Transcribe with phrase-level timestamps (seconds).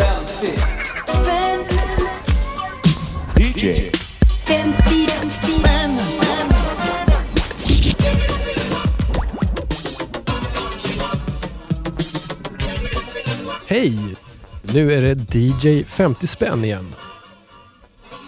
[0.00, 0.56] 50
[1.06, 1.64] spänn,
[3.36, 3.90] DJ
[4.46, 5.06] 50
[5.52, 5.96] spänn.
[13.68, 13.98] Hej!
[14.62, 16.94] Nu är det DJ 50 spänn igen.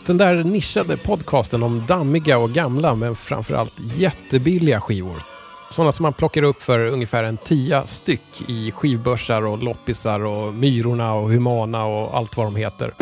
[0.07, 5.32] Den där nischade podcasten om dammiga och gamla men framförallt jättebilliga skivor.
[5.73, 10.55] Sådana som man plockar upp för ungefär en tia styck i skivbörsar och loppisar och
[10.55, 12.93] Myrorna och Humana och allt vad de heter.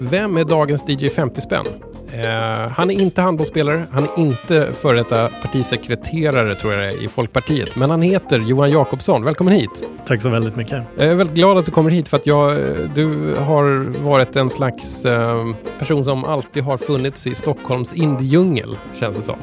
[0.00, 1.64] Vem är dagens DJ 50 spänn?
[2.12, 7.08] Eh, han är inte handbollsspelare, han är inte före detta partisekreterare tror jag är, i
[7.08, 7.76] Folkpartiet.
[7.76, 9.24] Men han heter Johan Jakobsson.
[9.24, 9.84] Välkommen hit!
[10.06, 10.82] Tack så väldigt mycket.
[10.96, 14.36] Jag är väldigt glad att du kommer hit för att jag, eh, du har varit
[14.36, 15.46] en slags eh,
[15.78, 19.38] person som alltid har funnits i Stockholms indiedjungel, känns det som.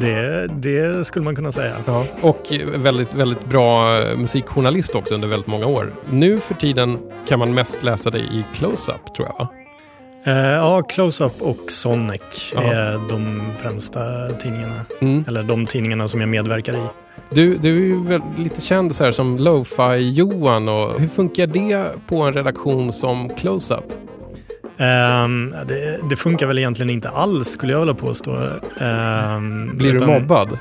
[0.00, 1.74] Det, det skulle man kunna säga.
[1.86, 2.04] Ja.
[2.20, 5.92] Och väldigt, väldigt bra eh, musikjournalist också under väldigt många år.
[6.10, 9.38] Nu för tiden kan man mest läsa dig i Close-Up, tror jag.
[9.38, 9.48] va?
[10.26, 12.62] Eh, ja, Close-Up och Sonic Ja.
[12.62, 14.00] är de främsta
[14.40, 14.80] tidningarna.
[15.00, 15.24] Mm.
[15.28, 16.80] Eller de tidningarna som jag medverkar i.
[17.30, 22.22] Du, du är ju väl lite känd så här som Lo-Fi-Johan hur funkar det på
[22.22, 23.84] en redaktion som Close-Up?
[24.78, 28.36] Ehm, det, det funkar väl egentligen inte alls skulle jag vilja påstå.
[28.80, 30.52] Ehm, Blir du utan- mobbad?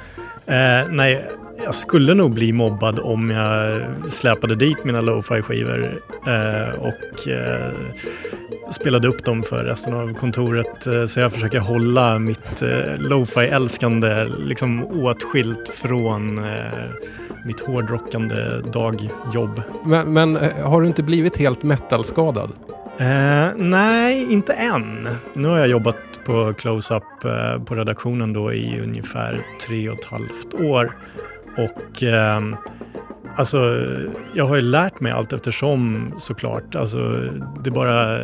[0.45, 1.25] Eh, nej,
[1.63, 7.71] jag skulle nog bli mobbad om jag släpade dit mina lo-fi skivor eh, och eh,
[8.71, 10.87] spelade upp dem för resten av kontoret.
[11.07, 16.41] Så jag försöker hålla mitt eh, lo-fi älskande liksom åtskilt från
[17.45, 18.35] mitt hårdrockande
[18.73, 19.61] dagjobb.
[19.85, 22.49] Men, men har du inte blivit helt metal-skadad?
[22.99, 25.07] Eh, nej, inte än.
[25.33, 25.95] Nu har jag jobbat
[26.25, 30.95] på Close-Up eh, på redaktionen då i ungefär tre och ett halvt år.
[31.57, 32.55] Och ehm,
[33.35, 33.85] alltså,
[34.33, 36.75] jag har ju lärt mig allt eftersom såklart.
[36.75, 37.19] Alltså,
[37.63, 38.19] det bara,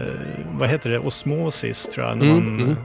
[0.59, 2.17] vad heter det, osmosis tror jag.
[2.17, 2.75] När, Mm, man, mm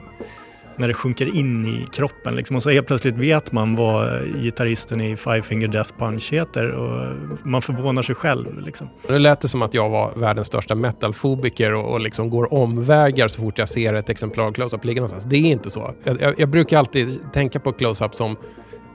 [0.78, 2.34] när det sjunker in i kroppen.
[2.34, 2.56] Liksom.
[2.56, 6.70] Och så helt plötsligt vet man vad gitarristen i Five Finger Death Punch heter.
[6.70, 8.60] Och man förvånar sig själv.
[8.60, 8.88] Liksom.
[9.06, 13.28] Det lät det som att jag var världens största metalfobiker och, och liksom går omvägar
[13.28, 15.24] så fort jag ser ett exemplar av Close-Up ligga någonstans.
[15.24, 15.94] Det är inte så.
[16.04, 18.36] Jag, jag, jag brukar alltid tänka på Close-Up som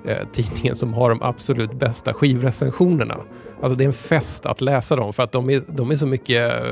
[0.07, 3.17] eh, tidningen som har de absolut bästa skivrecensionerna.
[3.61, 6.07] Alltså det är en fest att läsa dem för att de är, de är så
[6.07, 6.51] mycket...
[6.51, 6.71] eh,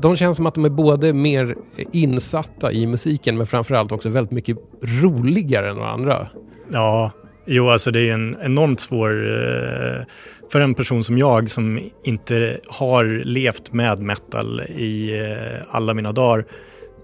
[0.00, 1.56] de känns som att de är både mer
[1.92, 4.56] insatta i musiken men framförallt också väldigt mycket
[5.02, 6.28] roligare än andra.
[6.72, 7.10] Ja,
[7.46, 9.28] jo alltså det är en enormt svår...
[9.28, 10.04] Eh,
[10.52, 16.12] för en person som jag som inte har levt med metal i eh, alla mina
[16.12, 16.44] dagar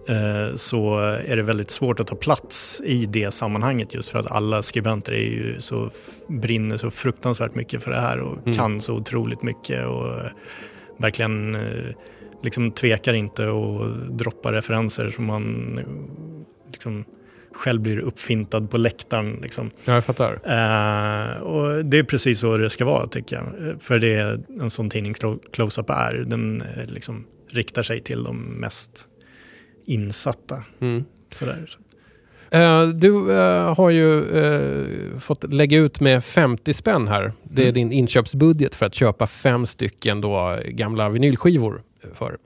[0.09, 4.31] eh, så är det väldigt svårt att ta plats i det sammanhanget just för att
[4.31, 5.91] alla skribenter är ju så,
[6.29, 8.59] brinner så fruktansvärt mycket för det här och Mm.
[8.59, 10.07] kan så otroligt mycket och
[10.99, 11.57] verkligen
[12.43, 15.79] liksom tvekar inte och droppar referenser som man
[16.73, 17.05] liksom
[17.55, 19.39] själv blir uppfintad på läktaren.
[19.43, 19.71] Liksom.
[19.85, 20.33] Ja, jag fattar.
[20.33, 23.83] Eh, och det är precis så det ska vara tycker jag.
[23.83, 26.15] För det är en sån tidning Clo- Close-Up är.
[26.27, 29.07] Den eh, liksom riktar sig till de mest
[29.87, 30.65] insatta.
[30.81, 31.05] Mm.
[31.33, 31.67] Sådär.
[32.53, 37.33] Eh, du eh, har ju eh, fått lägga ut med 50 spänn här.
[37.43, 37.75] Det är Mm.
[37.75, 41.83] din inköpsbudget för att köpa fem stycken då gamla vinylskivor.
[42.15, 42.37] För.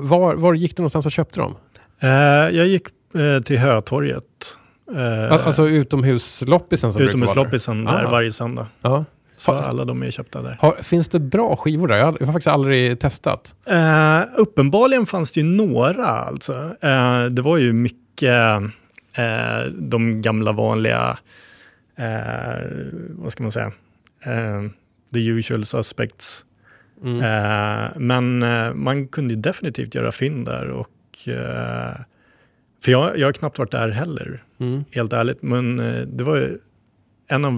[0.00, 1.54] Var, var gick du någonstans och köpte dem?
[2.52, 2.82] Jag gick
[3.44, 4.24] till Hötorget.
[4.92, 7.08] Uh, Al- alltså utomhusloppisen som vara där.
[7.10, 8.10] Utomhusloppisen där Ah.
[8.10, 8.66] varje söndag.
[9.36, 10.56] Så alla de är köpta där.
[10.60, 11.96] Har, finns det bra skivor där?
[11.96, 13.54] Jag har, jag har faktiskt aldrig testat.
[14.38, 16.74] Uppenbarligen fanns det ju några alltså.
[17.30, 18.34] Det var ju mycket
[19.16, 21.18] eh, de gamla vanliga,
[21.98, 22.66] eh,
[23.10, 23.72] vad ska man säga,
[24.24, 24.62] eh,
[25.12, 26.44] the usual suspects.
[27.04, 27.16] Mm.
[27.20, 31.94] Eh, men eh, man kunde ju definitivt göra fynd där och eh,
[32.84, 34.84] för jag, jag har knappt varit där heller, Mm.
[34.90, 35.42] helt ärligt.
[35.42, 35.76] Men
[36.16, 36.58] det var ju
[37.28, 37.54] en av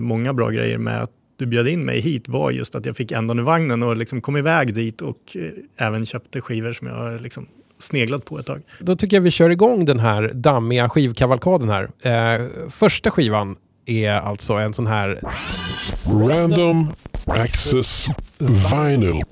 [0.00, 3.12] många bra grejer med att du bjöd in mig hit var just att jag fick
[3.12, 5.36] ändan ur vagnen och liksom kom iväg dit och
[5.76, 7.46] även köpte skivor som jag har liksom
[7.78, 8.62] sneglat på ett tag.
[8.80, 11.88] Då tycker jag vi kör igång den här dammiga skivkavalkaden här.
[12.02, 15.20] Eh, första skivan är alltså en sån här
[16.04, 16.92] Random
[17.26, 18.06] Access
[18.38, 19.22] Vinyl.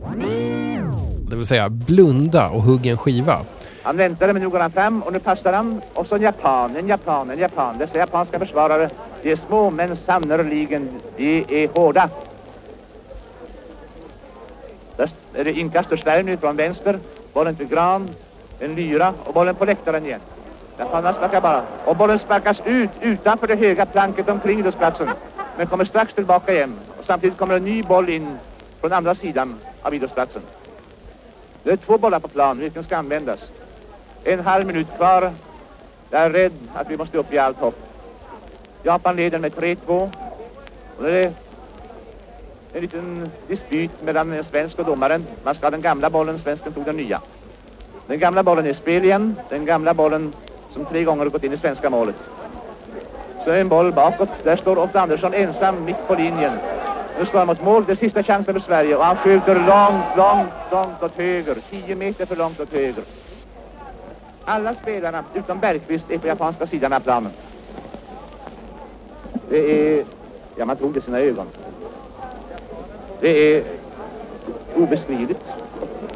[1.31, 3.44] det vill säga blunda och hugg en skiva.
[3.82, 5.81] Han väntade men nu går han fram och nu passar han.
[5.94, 7.78] Och så en japan, en japan, en japan.
[7.78, 8.90] Dessa japanska försvarare,
[9.22, 12.10] de är små men sannerligen, de är hårda.
[14.96, 16.99] Där är det inkast ur Sverige nu från vänster.
[17.32, 18.10] Bollen till Gran,
[18.60, 20.20] en lyra och bollen på läktaren igen.
[20.76, 21.62] Där Japanerna sparkar bara.
[21.84, 25.08] Och bollen sparkas ut utanför det höga planket omkring idrottsplatsen.
[25.56, 26.74] men kommer strax tillbaka igen.
[26.98, 28.38] Och samtidigt kommer en ny boll in
[28.80, 30.42] från andra sidan av idrottsplatsen.
[31.62, 33.50] Det är två bollar på plan, vilken ska användas?
[34.24, 35.32] En halv minut kvar.
[36.10, 37.74] Jag är rädd att vi måste upp i allt hopp.
[38.82, 40.10] Japan leder med 3-2.
[40.96, 41.32] Och det är
[42.72, 45.26] en liten dispyt mellan en svensk och domaren.
[45.44, 47.20] Man ska ha den gamla bollen, svensken tog den nya.
[48.06, 49.36] Den gamla bollen är i spel igen.
[49.48, 50.34] Den gamla bollen
[50.72, 52.16] som tre gånger gått in i svenska målet.
[53.44, 54.28] Så en boll bakåt.
[54.44, 56.52] Där står Otto Andersson ensam mitt på linjen.
[57.18, 57.84] Nu slår han mot mål.
[57.86, 58.96] Det är sista chansen för Sverige.
[58.96, 61.56] Och han skjuter långt, långt, långt åt höger.
[61.70, 63.04] 10 meter för långt åt höger.
[64.44, 67.32] Alla spelarna utom Bergqvist är på japanska sidan av planen.
[69.48, 70.04] Det är...
[70.56, 71.46] Ja, man tror det sina ögon.
[73.20, 73.64] Det är
[74.76, 75.40] obeskrivligt.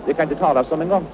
[0.07, 1.05] Det kan inte talas om en gång.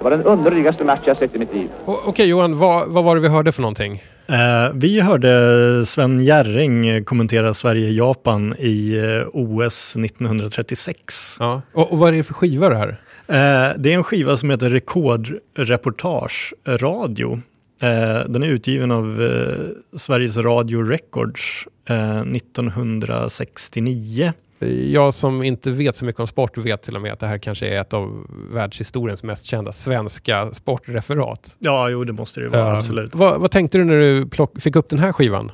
[0.00, 1.68] Det var den underligaste match jag sett i mitt liv.
[1.84, 4.02] O- Okej Johan, vad, vad var det vi hörde för någonting?
[4.26, 4.36] Eh,
[4.74, 11.36] vi hörde Sven Jerring kommentera Sverige-Japan i eh, OS 1936.
[11.40, 11.62] Ja.
[11.72, 12.88] Och, och vad är det för skiva det här?
[13.28, 17.40] Eh, det är en skiva som heter Rekordreportage Radio.
[17.82, 24.32] Eh, den är utgiven av eh, Sveriges Radio Records eh, 1969.
[24.68, 27.38] Jag som inte vet så mycket om sport vet till och med att det här
[27.38, 31.56] kanske är ett av världshistoriens mest kända svenska sportreferat.
[31.58, 33.14] Ja, jo det måste det ju vara, Eh, absolut.
[33.14, 35.52] Vad, vad tänkte du när du plock, fick upp den här skivan?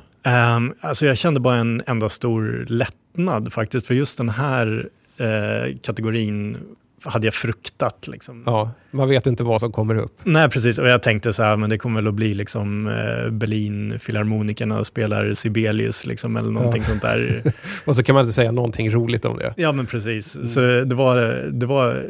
[0.55, 5.75] Um, alltså jag kände bara en enda stor lättnad faktiskt, för just den här eh,
[5.81, 6.57] kategorin
[7.03, 8.07] hade jag fruktat.
[8.07, 8.43] Liksom.
[8.45, 10.19] Ja, man vet inte vad som kommer upp.
[10.23, 10.77] Nej, precis.
[10.79, 14.83] Och jag tänkte så här, men det kommer väl att bli liksom eh, Berlin, Filharmonikerna
[14.83, 17.43] spelar Sibelius liksom, eller någonting sånt där.
[17.85, 19.53] Och så kan man inte säga någonting roligt om det.
[19.57, 20.53] Ja, men precis.
[20.53, 21.17] Så det var,
[21.51, 22.05] det var,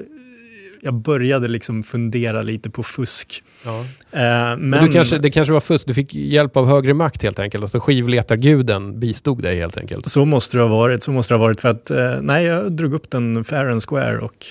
[0.82, 3.44] jag började liksom fundera lite på fusk.
[3.66, 3.80] Ja.
[3.80, 7.24] Eh, men Men du kanske, det kanske var fusk, du fick hjälp av högre makt
[7.24, 7.62] helt enkelt.
[7.62, 10.12] Alltså skivletarguden bistod dig helt enkelt.
[10.12, 11.04] så måste det ha varit.
[11.04, 13.82] Så måste det ha varit för att, eh, nej, jag drog upp den fair and
[13.84, 14.46] square och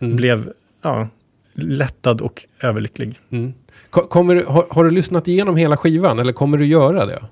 [0.00, 0.16] Mm.
[0.16, 0.52] blev
[0.82, 1.08] ja,
[1.54, 3.20] lättad och överlycklig.
[3.30, 3.52] Mm.
[3.90, 7.22] Ko- Kommer, har, har du lyssnat igenom hela skivan eller kommer du göra det?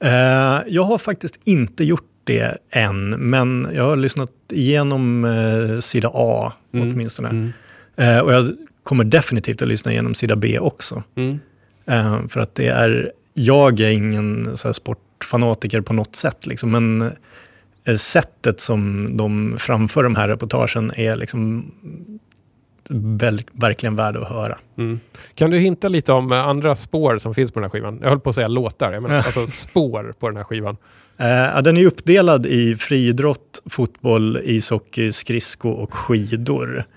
[0.00, 6.10] Eh, jag har faktiskt inte gjort det än, men jag har lyssnat igenom eh, sida
[6.14, 6.90] A Mm.
[6.90, 7.28] åtminstone.
[7.28, 7.52] Mm.
[7.96, 8.50] Eh, och jag
[8.82, 11.02] kommer definitivt att lyssna igenom sida B också.
[11.16, 11.38] Mm.
[11.86, 16.70] Eh, för att det är, jag är ingen så här, sportfanatiker på något sätt, liksom,
[16.70, 17.10] men
[17.96, 21.72] sättet som de framför de här reportagen är liksom
[22.88, 24.58] väl, verkligen värd att höra.
[24.78, 25.00] Mm.
[25.34, 27.98] Kan du hinta lite om eh, andra spår som finns på den här skivan?
[28.02, 30.76] Jag höll på att säga låtar, jag menar alltså spår på den här skivan.
[31.18, 36.84] Eh, den är uppdelad i friidrott, fotboll, ishockey, skridsko och skidor.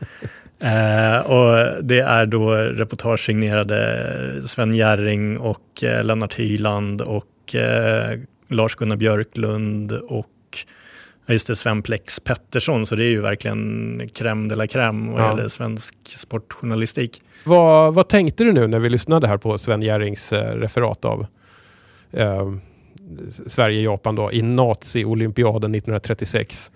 [0.61, 8.19] Eh, och det är då reportage signerade Sven Jerring och eh, Lennart Hyland och eh,
[8.49, 10.25] Lars-Gunnar Björklund och
[11.29, 12.85] ja, just det, Sven Plex Pettersson.
[12.85, 15.29] Så det är ju verkligen crème de la crème vad Ja.
[15.29, 17.21] gäller svensk sportjournalistik.
[17.43, 21.25] Vad, vad tänkte du nu när vi lyssnade här på Sven Jerrings eh, referat av
[22.11, 22.53] eh,
[23.47, 26.71] Sverige-Japan då i Nazi-olympiaden 1936?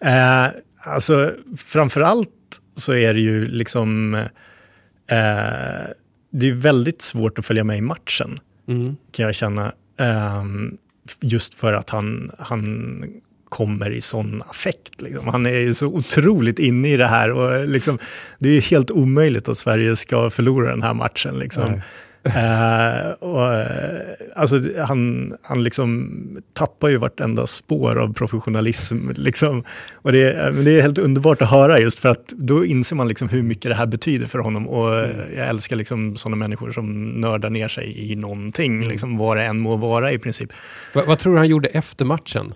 [0.00, 0.46] Eh,
[0.78, 2.30] alltså framförallt
[2.74, 5.90] så är det ju liksom, eh,
[6.30, 8.38] det är väldigt svårt att följa med i matchen
[8.68, 8.96] Mm.
[9.12, 9.72] kan jag känna.
[10.00, 10.76] Ehm,
[11.20, 13.02] just för att han, han
[13.48, 15.02] kommer i sån affekt.
[15.02, 15.28] Liksom.
[15.28, 17.98] Han är ju så otroligt inne i det här och liksom,
[18.38, 21.38] det är ju helt omöjligt att Sverige ska förlora den här matchen.
[21.38, 21.80] Liksom.
[22.26, 24.00] Eh, och, eh,
[24.36, 26.10] alltså, han, han liksom
[26.52, 29.10] tappar ju vartenda spår av professionalism.
[29.14, 29.64] Liksom.
[29.94, 33.08] Och det, men det är helt underbart att höra just för att då inser man
[33.08, 34.68] liksom hur mycket det här betyder för honom.
[34.68, 39.36] Och eh, jag älskar liksom sådana människor som nördar ner sig i någonting, liksom, vad
[39.36, 40.52] det än må vara i princip.
[40.94, 42.54] Va, vad tror du han gjorde efter matchen?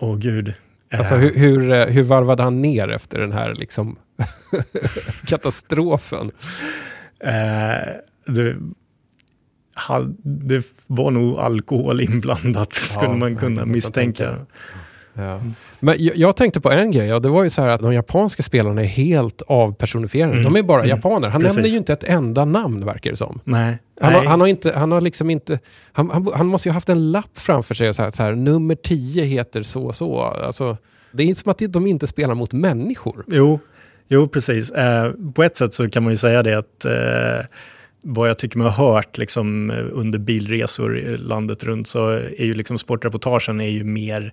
[0.00, 0.48] Åh gud.
[0.90, 3.96] Eh, Alltså hur, hur, eh, hur varvade han ner efter den här liksom
[5.26, 6.30] katastrofen?
[7.20, 8.56] Eh, det,
[9.88, 14.46] ha- det var nog alkohol inblandat, skulle man jag kunna misstänka.
[15.18, 15.40] Ja.
[15.80, 17.92] Men jag, jag tänkte på en grej, och det var ju så här att de
[17.94, 20.32] japanska spelarna är helt avpersonifierade.
[20.32, 20.44] Mm.
[20.44, 20.96] De är bara Mm.
[20.96, 21.28] japaner.
[21.28, 21.56] Han Precis.
[21.56, 23.40] nämner ju inte ett enda namn verkar det som.
[23.44, 23.78] Nej.
[24.00, 25.58] Han har, han har inte, han har liksom inte,
[25.92, 28.32] han, han, han måste ju ha haft en lapp framför sig så här, så här
[28.32, 30.20] nummer 10 heter så och så.
[30.20, 30.76] Alltså,
[31.12, 33.24] det är inte som att de inte spelar mot människor.
[33.28, 33.60] Jo,
[34.08, 34.70] jo precis.
[34.70, 37.46] Eh, på ett sätt så kan man ju säga det att eh,
[38.02, 42.78] vad jag tycker mig ha hört liksom, under bilresor landet runt så är ju liksom
[42.78, 44.32] sportreportagen är ju mer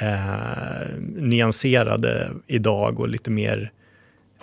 [0.00, 3.72] eh, nyanserade idag och lite mer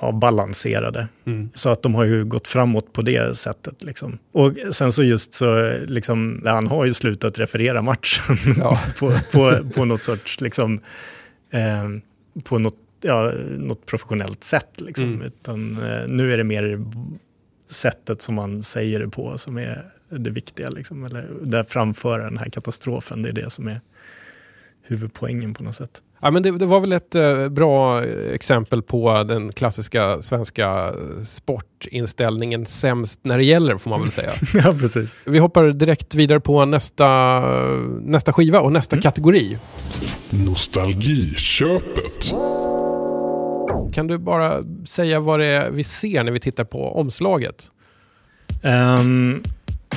[0.01, 1.08] ja, balanserade.
[1.25, 1.50] Mm.
[1.53, 3.84] Så att de har ju gått framåt på det sättet.
[3.84, 4.17] Liksom.
[4.31, 8.79] Och sen så just så, liksom, han har ju slutat referera matchen Ja.
[9.00, 10.79] på, på, på något sorts, liksom,
[11.51, 11.89] eh,
[12.43, 14.81] på något, ja, något professionellt sätt.
[14.81, 15.08] Liksom.
[15.08, 15.22] Mm.
[15.22, 16.86] Utan, eh, nu är det mer
[17.70, 20.70] sättet som man säger det på som är det viktiga.
[20.70, 21.05] Liksom.
[21.05, 23.81] Eller där framföra den här katastrofen, det är det som är
[24.83, 26.01] huvudpoängen på något sätt.
[26.21, 30.93] Ja, men det, det var väl ett eh, bra exempel på den klassiska svenska
[31.25, 34.31] sportinställningen sämst när det gäller, får man väl säga.
[34.53, 35.15] ja, precis.
[35.25, 37.39] Vi hoppar direkt vidare på nästa,
[38.01, 39.57] nästa skiva och nästa kategori.
[40.29, 42.33] Nostalgiköpet.
[43.93, 47.71] Kan du bara säga vad det är vi ser när vi tittar på omslaget?
[48.63, 49.43] Um,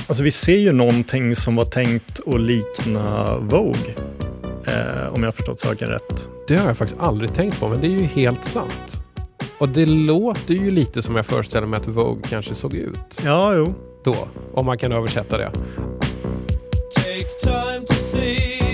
[0.07, 3.95] alltså vi ser ju någonting som var tänkt att likna Vogue.
[4.67, 6.29] Eh, om jag har förstått saken rätt.
[6.47, 9.01] Det har jag faktiskt aldrig tänkt på, men det är ju helt sant.
[9.57, 13.53] Och det låter ju lite som jag föreställer mig att Vogue kanske såg ut Ja,
[13.55, 13.73] jo.
[14.03, 14.15] då,
[14.53, 15.51] om man kan översätta det.
[16.95, 18.64] Take time to see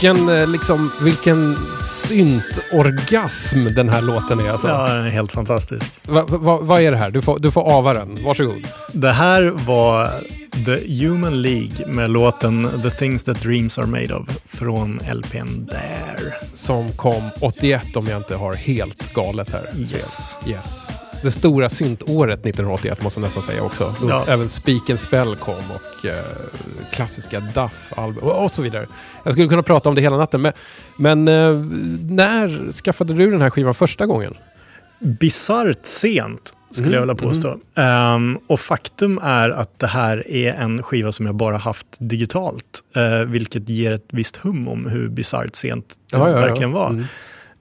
[0.00, 4.68] Vilken, eh, liksom, vilken syntorgasm den här låten är alltså.
[4.68, 5.92] Ja, den är helt fantastisk.
[6.08, 7.10] Va, va, vad är det här?
[7.10, 8.18] Du får, du får ava den.
[8.24, 8.66] Varsågod.
[8.92, 10.10] Det här var
[10.64, 16.34] The Human League med låten The Things That Dreams Are Made Of från LPn Dare.
[16.54, 19.70] Som kom 81 om jag inte har helt galet här.
[19.78, 20.36] Yes.
[20.46, 20.88] Yes.
[21.22, 23.94] Det stora syntåret 1981 måste jag nästan säga också.
[24.00, 24.24] Då Ja.
[24.28, 26.24] Även Speak and Spell kom och eh,
[26.92, 28.86] klassiska Duff-album och, och så vidare.
[29.24, 30.40] Jag skulle kunna prata om det hela natten.
[30.42, 30.52] Men,
[30.96, 31.54] men eh,
[32.14, 34.34] när skaffade du den här skivan första gången?
[34.98, 37.56] Bisarrt sent skulle Mm, jag vilja påstå.
[37.74, 42.80] Ehm, och faktum är att det här är en skiva som jag bara haft digitalt.
[42.96, 46.90] eh, vilket ger ett visst hum om hur bisarrt sent det Ja, ja, verkligen var.
[46.90, 47.04] Mm.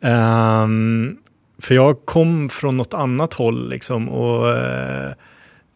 [0.02, 1.18] Ehm,
[1.62, 5.12] för jag kom från något annat håll liksom och eh,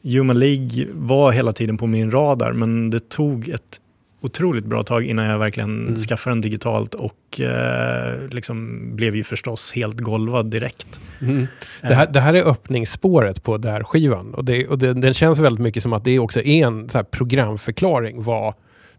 [0.04, 3.80] Human League var hela tiden på min radar men det tog ett
[4.22, 5.96] otroligt bra tag innan jag verkligen Mm.
[5.96, 11.02] skaffade den digitalt och eh, liksom blev ju förstås helt golvad direkt.
[11.22, 11.48] Mm.
[11.82, 15.40] Det, här, det här är öppningsspåret på där skivan och, det, och det, den känns
[15.40, 18.54] väldigt mycket som att det också är en här programförklaring vad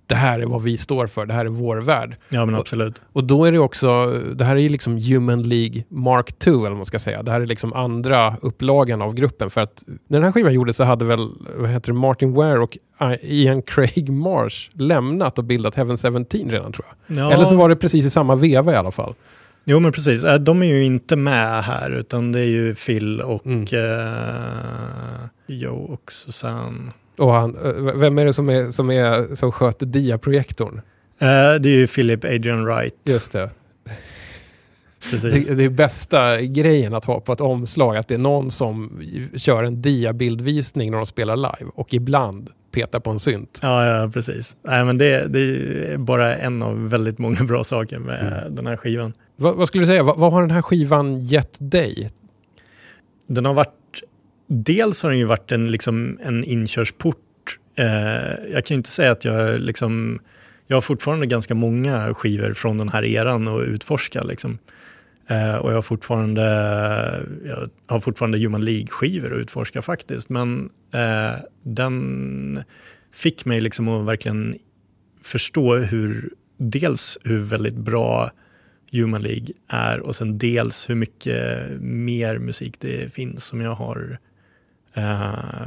[0.07, 2.17] det här är vad vi står för, det här är vår värld.
[2.29, 3.03] Ja, men absolut.
[3.13, 6.69] Och då är det också, det här är ju liksom Human League Mark 2 eller
[6.69, 7.23] vad man ska säga.
[7.23, 9.51] Det här är liksom andra upplagan av gruppen.
[9.51, 12.59] För att när den här skivan gjordes så hade väl, vad heter det, Martin Ware
[12.59, 12.79] och
[13.23, 17.19] Ian Craig Marsh lämnat och bildat Heaven 17 redan tror jag.
[17.19, 19.15] Ja, Eller så var det precis i samma veva i alla fall.
[19.65, 20.25] Jo, men precis.
[20.25, 23.63] Äh, De är ju inte med här, utan det är ju Phil och Mm.
[23.63, 26.93] eh, Joe och Susanne.
[27.19, 30.77] Och han, eh, vem är det som, är, som, är, som sköter diaprojektorn?
[31.19, 32.95] Eh, det är ju Philip Adrian Wright.
[33.09, 33.51] Just det.
[35.11, 39.03] Det, det är bästa grejen att ha på ett omslag, att det är någon som
[39.37, 43.59] kör en diabildvisning när de spelar live och ibland petar på en synt.
[43.63, 44.57] Ja, ja, precis.
[44.63, 45.39] Nej, men det, det
[45.93, 48.55] är bara en av väldigt många bra saker med Mm.
[48.55, 49.13] den här skivan.
[49.37, 52.11] Vad, vad skulle du säga, vad, vad har den här skivan gett dig?
[53.27, 53.75] Den har varit,
[54.47, 57.19] dels har den ju varit en, liksom, en inkörsport.
[57.77, 60.21] Eh, jag kan ju inte säga att jag liksom,
[60.67, 64.23] jag har fortfarande ganska många skivor från den här eran att utforska.
[64.23, 64.59] Liksom.
[65.29, 66.43] Eh, och jag har fortfarande,
[67.45, 70.29] jag har fortfarande Human League-skivor att utforska faktiskt.
[70.29, 72.63] Men eh, den
[73.13, 74.59] fick mig liksom att verkligen
[75.23, 78.31] förstå hur, dels hur väldigt bra
[78.93, 84.19] Human League är och sen dels hur mycket mer musik det finns som jag har
[84.97, 85.67] eh,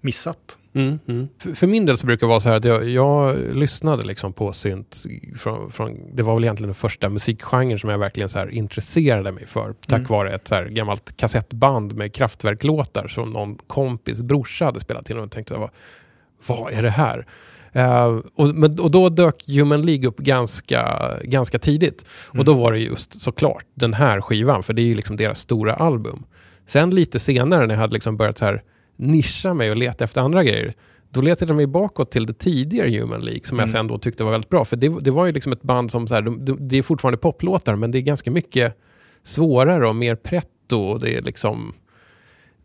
[0.00, 0.58] missat.
[0.74, 1.28] Mm, mm.
[1.38, 4.32] För, för min del så brukar det vara så här att jag, jag lyssnade liksom
[4.32, 5.04] på synt.
[5.36, 9.46] Från, från, det var väl egentligen den första musikgenren som jag verkligen så intresserade mig
[9.46, 9.74] för.
[9.86, 10.08] Tack Mm.
[10.08, 15.16] vare ett så gammalt kassettband med kraftverklåtar som någon kompis brorsa hade spelat in.
[15.16, 15.70] Och jag tänkte, vad,
[16.46, 17.26] vad är det här?
[17.72, 22.04] Eh, och, men, och då dök Human League upp ganska, ganska tidigt.
[22.28, 25.38] Och då var det just såklart den här skivan, för det är ju liksom deras
[25.38, 26.24] stora album.
[26.68, 28.62] Sen lite senare när jag hade liksom börjat så här
[28.96, 30.74] nischa mig och leta efter andra grejer,
[31.10, 33.72] då letade jag mig bakåt till det tidigare Human League som jag Mm.
[33.72, 34.64] sen då tyckte var väldigt bra.
[34.64, 36.82] För det, det var ju liksom ett band som så här, de, de, det är
[36.82, 38.74] fortfarande poplåtar, men det är ganska mycket
[39.22, 40.78] svårare och mer pretto.
[40.80, 41.74] Och det är liksom...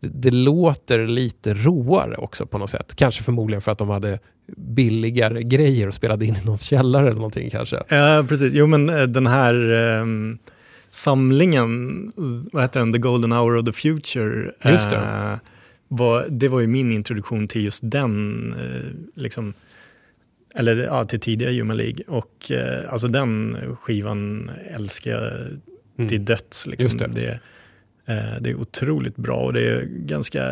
[0.00, 2.94] Det, det låter lite råare också på något sätt.
[2.96, 4.18] Kanske förmodligen för att de hade
[4.56, 7.82] billigare grejer och spelade in i någons källare eller någonting kanske.
[7.88, 8.52] Ja, precis.
[8.54, 10.38] Jo, men eh, den här ehm,
[10.94, 12.12] samlingen,
[12.52, 14.52] vad heter den, The Golden Hour of the Future.
[14.64, 14.96] Just det.
[14.96, 15.38] eh,
[15.88, 18.90] var, det var ju min introduktion till just den, eh,
[19.22, 19.54] liksom,
[20.54, 22.04] eller ja, till tidiga Human League.
[22.08, 25.32] Och eh, alltså den skivan älskar jag
[25.98, 26.08] Mm.
[26.08, 26.66] till döds.
[26.66, 26.84] Liksom.
[26.84, 27.06] Just det.
[27.06, 27.30] Det,
[28.12, 30.50] eh, det är otroligt bra och det är ganska,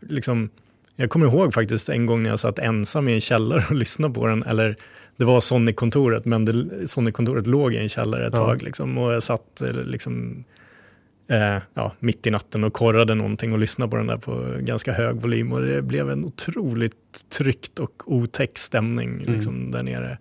[0.00, 0.50] liksom,
[0.96, 4.14] jag kommer ihåg faktiskt en gång när jag satt ensam i en källare och lyssnade
[4.14, 4.76] på den, eller
[5.16, 8.46] det var Sonic-kontoret, men det- Sonic-kontoret låg i en källare ett Ja.
[8.46, 10.44] tag liksom, och jag satt eh, liksom,
[11.30, 14.92] eh, ja, mitt i natten och korrade någonting och lyssnade på den där på ganska
[14.92, 20.18] hög volym och det blev en otroligt tryckt och otäck stämning liksom, där nere.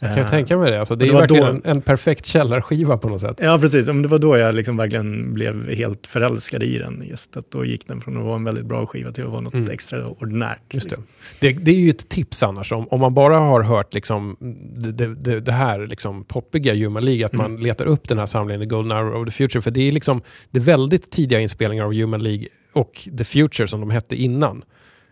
[0.00, 0.78] Jag kan Eh, tänka mig det.
[0.80, 3.36] Alltså, det det är var verkligen då- en, en perfekt källarskiva på något sätt.
[3.42, 3.86] Ja, precis.
[3.86, 7.04] Det var då jag liksom verkligen blev helt förälskad i den.
[7.10, 9.40] Just att då gick den från att vara en väldigt bra skiva till att vara
[9.40, 9.70] något Mm.
[9.70, 10.58] extraordinärt.
[10.70, 10.96] Just det.
[10.96, 11.04] liksom.
[11.40, 14.36] Det, det är ju ett tips annars, om, om man bara har hört liksom,
[14.76, 17.62] det, det- här liksom poppiga Human League, att man Mm.
[17.62, 20.20] letar upp den här samlingen The Golden Hour of the Future, för det är liksom
[20.50, 24.62] det är väldigt tidiga inspelningar av Human League och The Future som de hette innan.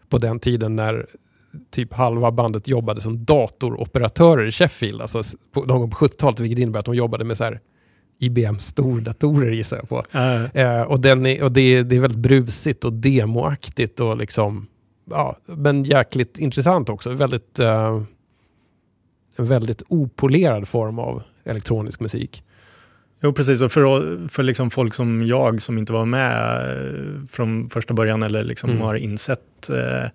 [0.09, 1.07] På den tiden när
[1.70, 5.22] typ halva bandet jobbade som datoroperatörer i Sheffield, alltså
[5.54, 7.60] på, någon gång på 70-talet, vilket innebär att de jobbade med så här
[8.18, 10.04] IBM stordatorer gissar jag på.
[10.12, 14.16] Eh, Eh, och den är, och det, är, det är väldigt brusigt och demoaktigt och
[14.16, 14.66] liksom,
[15.10, 17.10] ja, men jäkligt intressant också.
[17.12, 18.02] Väldigt, eh,
[19.36, 22.42] en väldigt opolerad form av elektronisk musik.
[23.22, 23.60] Jo, precis.
[23.62, 28.22] Och för, för liksom folk som jag som inte var med eh, från första början
[28.22, 28.82] eller liksom Mm.
[28.82, 30.10] har insett eh,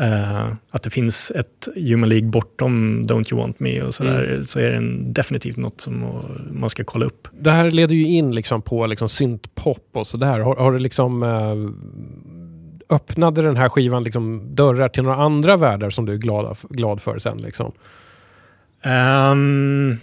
[0.00, 4.44] eh, att det finns ett Human League bortom Don't You Want Me och sådär, Mm.
[4.44, 6.04] så är det en, definitivt något som
[6.50, 7.28] man ska kolla upp.
[7.40, 10.38] Det här leder ju in liksom på liksom syntpop och sådär.
[10.40, 15.90] Har, har det liksom eh, öppnade den här skivan liksom dörrar till några andra världar
[15.90, 17.38] som du är glad, glad för sen?
[17.38, 17.72] Liksom?
[18.82, 19.96] Ehm,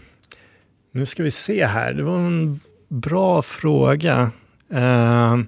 [0.91, 4.31] nu ska vi se här, det var en bra fråga.
[4.71, 5.45] Ehm,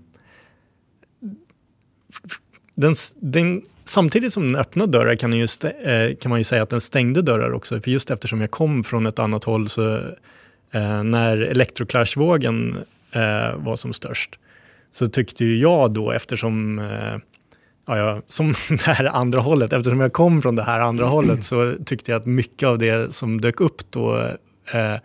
[2.75, 6.43] den, den, samtidigt som den öppnade dörrar kan, den ju stä- eh, kan man ju
[6.43, 7.81] säga att den stängde dörrar också.
[7.81, 9.95] För just eftersom jag kom från ett annat håll så
[10.73, 12.77] eh, när Electroclash-vågen
[13.11, 14.39] eh, var som störst
[14.91, 17.17] så tyckte ju jag då eftersom eh,
[17.87, 21.73] ja, som det här andra hållet, eftersom jag kom från det här andra hållet så
[21.85, 24.17] tyckte jag att mycket av det som dök upp då
[24.73, 24.97] eh,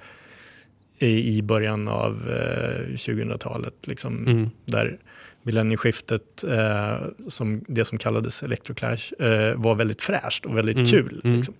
[0.98, 4.50] i början av eh, 2000-talet, liksom, Mm.
[4.64, 4.96] där
[5.46, 11.20] millennieskiftet, eh, som det som kallades Electroclash, eh, var väldigt fräscht och väldigt Mm, kul.
[11.24, 11.36] mm.
[11.36, 11.54] Liksom.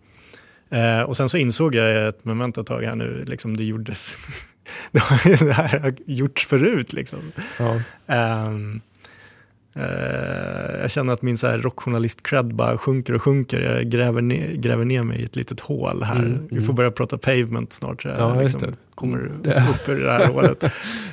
[0.71, 4.17] Eh, och sen så insåg jag ett moment ett tag här nu, liksom det gjordes,
[4.93, 7.19] det har- det här har gjorts förut liksom.
[7.59, 7.75] Ja.
[8.07, 8.51] Eh,
[10.81, 13.61] jag känner att min så här rockjournalist-cred bara sjunker och sjunker.
[13.61, 16.17] Jag gräver ner, gräver ner mig i ett litet hål här.
[16.17, 18.03] Mm, Vi får börja prata pavement snart.
[18.03, 18.73] Så jag Ja, liksom det.
[18.95, 20.65] kommer Det- upp ur det här hålet.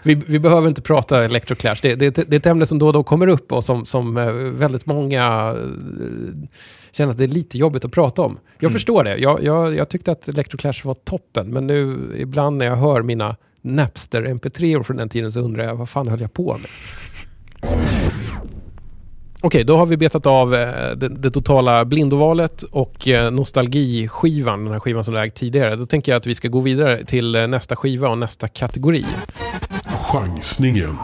[0.04, 1.80] Vi, vi behöver inte prata Electroclash.
[1.82, 4.18] Det, det, det är ett ämne som då och då kommer upp och som, som
[4.18, 6.48] eh, väldigt många eh,
[6.92, 8.38] känner att det är lite jobbigt att prata om.
[8.58, 8.74] Jag Mm.
[8.74, 9.18] förstår det.
[9.18, 13.36] Jag, jag, jag tyckte att Electroclash var toppen, men nu ibland när jag hör mina
[13.62, 16.70] Napster MP3 från den tiden så undrar jag vad fan höll jag på med?
[19.46, 24.74] Okej, då har vi betat av eh, det, det totala blindovalet och eh, nostalgiskivan, den
[24.74, 25.76] här skivan som du ägt tidigare.
[25.76, 29.06] Då tänker jag att vi ska gå vidare till eh, nästa skiva och nästa kategori.
[30.12, 30.98] Chansningen.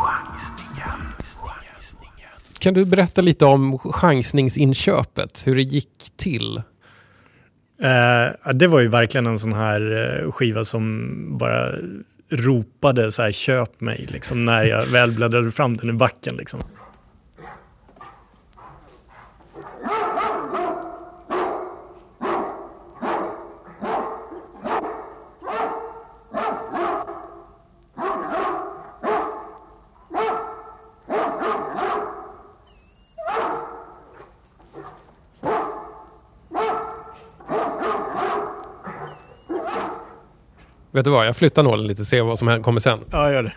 [2.59, 5.43] Kan du berätta lite om chansningsinköpet?
[5.45, 6.57] Hur det gick till?
[7.81, 11.71] Eh, det var ju verkligen en sån här skiva som bara
[12.31, 16.61] ropade så här köp mig liksom när jag väl bläddrade fram den i backen liksom.
[40.99, 42.99] Vet du vad, jag flyttar nålen lite och ser vad som kommer sen.
[43.11, 43.53] Ja, gör det.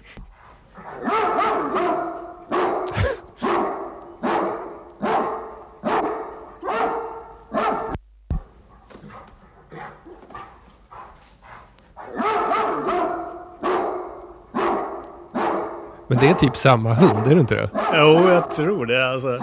[16.09, 17.71] Men det är typ samma hund, är det inte det?
[17.95, 19.13] Jo, jag tror det.
[19.13, 19.39] Alltså.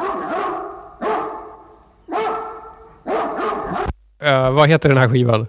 [4.22, 5.48] Eh, vad heter den här skivan?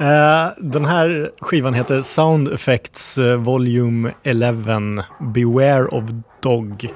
[0.00, 5.04] Eh, den här skivan heter Sound Effects eh, Volume 11
[5.34, 6.04] Beware of
[6.42, 6.88] Dog.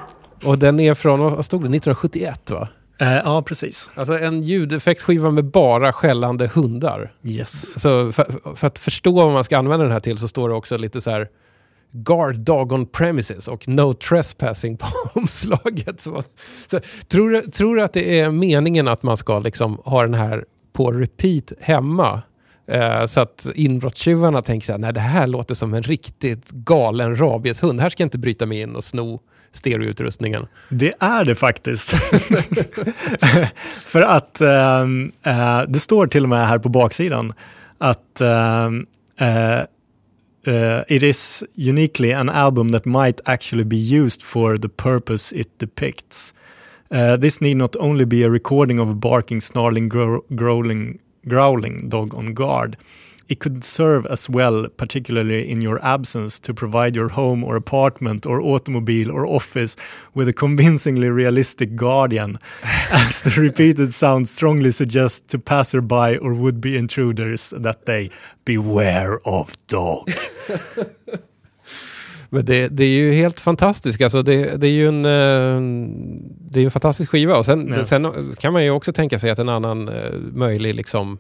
[0.45, 2.69] Och den är från, vad stod det, 1971 va?
[3.01, 3.91] Eh, ja, precis.
[3.95, 7.13] Alltså en ljudeffektskiva med bara skällande hundar.
[7.25, 7.71] Yes.
[7.75, 10.55] Alltså för, för att förstå vad man ska använda den här till så står det
[10.55, 11.29] också lite så här
[11.93, 16.01] Guard dog on premises och no trespassing på omslaget.
[16.01, 16.23] Så,
[16.67, 20.15] så, tror, du, tror du att det är meningen att man ska liksom ha den
[20.15, 22.23] här på repeat hemma?
[22.71, 27.17] Eh, så att inbrottstjuvarna tänker så här, nej det här låter som en riktigt galen
[27.17, 27.81] rabieshund.
[27.81, 29.21] Här ska jag inte bryta mig in och sno
[29.53, 30.47] stereoutrustningen.
[30.69, 31.91] Det är det faktiskt.
[33.85, 37.33] För att ehm, eh, det står till och med här på baksidan
[37.79, 38.87] att ehm,
[39.21, 39.61] eh,
[40.49, 45.59] Uh, it is uniquely an album that might actually be used for the purpose it
[45.59, 46.35] depicts.
[46.95, 51.89] Uh, this need not only be a recording of a barking, snarling, gro- growling, growling
[51.89, 52.77] dog on guard.
[53.31, 58.27] It could serve as well, particularly in your absence, to provide your home or apartment
[58.27, 59.77] or automobile or office
[60.15, 62.41] with a convincingly realistic guardian,
[62.91, 68.11] as the repeated sound strongly suggests to passerby or would-be intruders that they
[68.45, 70.11] beware of dog.
[72.31, 74.01] Men det, det är ju helt fantastiskt.
[74.01, 75.61] Alltså det, det är ju en, eh,
[76.53, 77.37] det är en fantastisk skiva.
[77.37, 77.85] Och sen, Ja.
[77.85, 81.19] sen kan man ju också tänka sig att en annan eh, möjlig liksom,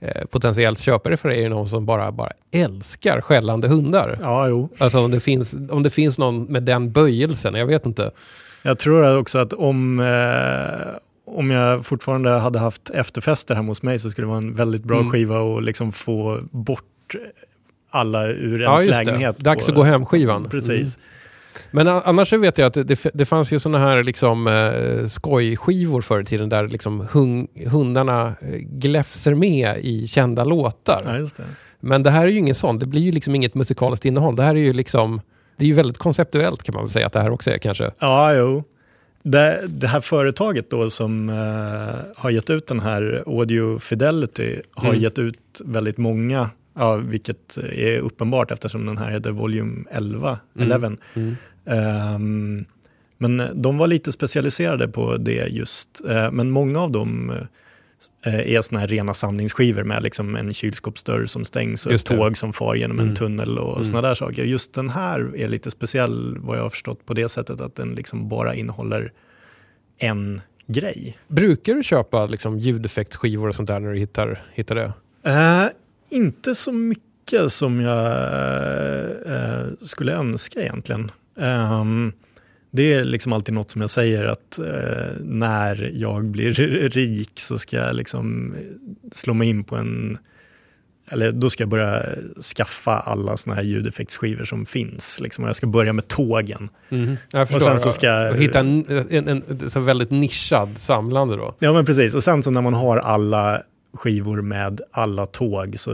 [0.00, 4.18] eh, potentiellt köpare för det är någon som bara, bara älskar skällande hundar.
[4.22, 4.68] Ja, jo.
[4.78, 8.10] Alltså om det, finns, om det finns någon med den böjelsen, jag vet inte.
[8.62, 10.88] Jag tror också att om, eh,
[11.36, 14.84] om jag fortfarande hade haft efterfester hemma hos mig så skulle det vara en väldigt
[14.84, 15.10] bra Mm.
[15.10, 16.84] skiva och liksom få bort
[17.90, 19.04] alla ur Ja, ens det.
[19.04, 19.38] lägenhet.
[19.38, 20.48] Dags på- att gå hem-skivan.
[20.50, 20.98] Precis.
[21.70, 26.00] Men annars vet jag att det, det, det fanns ju sådana här liksom, eh, skojskivor
[26.00, 31.02] förr i tiden där liksom hung, hundarna eh, gläfser med i kända låtar.
[31.06, 31.44] Ja, det.
[31.80, 32.78] Men det här är ju ingen sån.
[32.78, 34.36] Det blir ju liksom inget musikaliskt innehåll.
[34.36, 35.20] Det här är ju liksom...
[35.56, 37.90] Det är ju väldigt konceptuellt kan man väl säga att det här också är kanske.
[37.98, 38.64] Ja, jo.
[39.22, 44.88] Det, det här företaget då som eh, har gett ut den här Audio Fidelity har
[44.88, 45.00] Mm.
[45.02, 50.38] gett ut väldigt många, ja, vilket är uppenbart eftersom den här heter Volume 11.
[50.56, 50.72] Mm.
[50.72, 50.92] 11.
[51.14, 51.36] Mm.
[51.66, 52.64] Ehm,
[53.18, 56.02] men de var lite specialiserade på det just.
[56.08, 57.30] Eh, men många av dem
[58.26, 62.36] eh, är såna här rena samlingsskivor med liksom en kylskåpsdörr som stängs och ett tåg
[62.36, 63.08] som far genom Mm.
[63.10, 63.84] en tunnel och Mm.
[63.84, 64.44] såna där saker.
[64.44, 67.94] Just den här är lite speciell vad jag har förstått på det sättet att den
[67.94, 69.12] liksom bara innehåller
[69.98, 71.18] en grej.
[71.28, 74.92] Brukar du köpa liksom ljudeffektskivor och sånt där när du hittar, hittar det?
[75.24, 75.66] Eh,
[76.10, 78.06] inte så mycket som jag
[79.26, 81.10] eh, skulle önska egentligen.
[81.38, 82.12] Ehm,
[82.70, 86.52] det är liksom alltid något som jag säger att eh, när jag blir
[86.90, 88.54] rik så ska jag liksom
[89.12, 90.18] slå mig in på en
[91.10, 92.02] eller då ska jag börja
[92.56, 95.20] skaffa alla såna här ljudeffektsskivor som finns.
[95.20, 95.44] Liksom.
[95.44, 96.68] Och Jag ska börja med tågen.
[96.88, 97.16] Mhm.
[97.32, 97.66] Jag förstår.
[97.66, 101.54] sen så ska jag- Och hitta en, en, en, så väldigt nischad samlande då.
[101.58, 103.62] Ja men precis, och sen så när man har alla
[103.94, 105.90] skivor med alla tåg så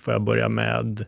[0.00, 1.04] får jag börja med,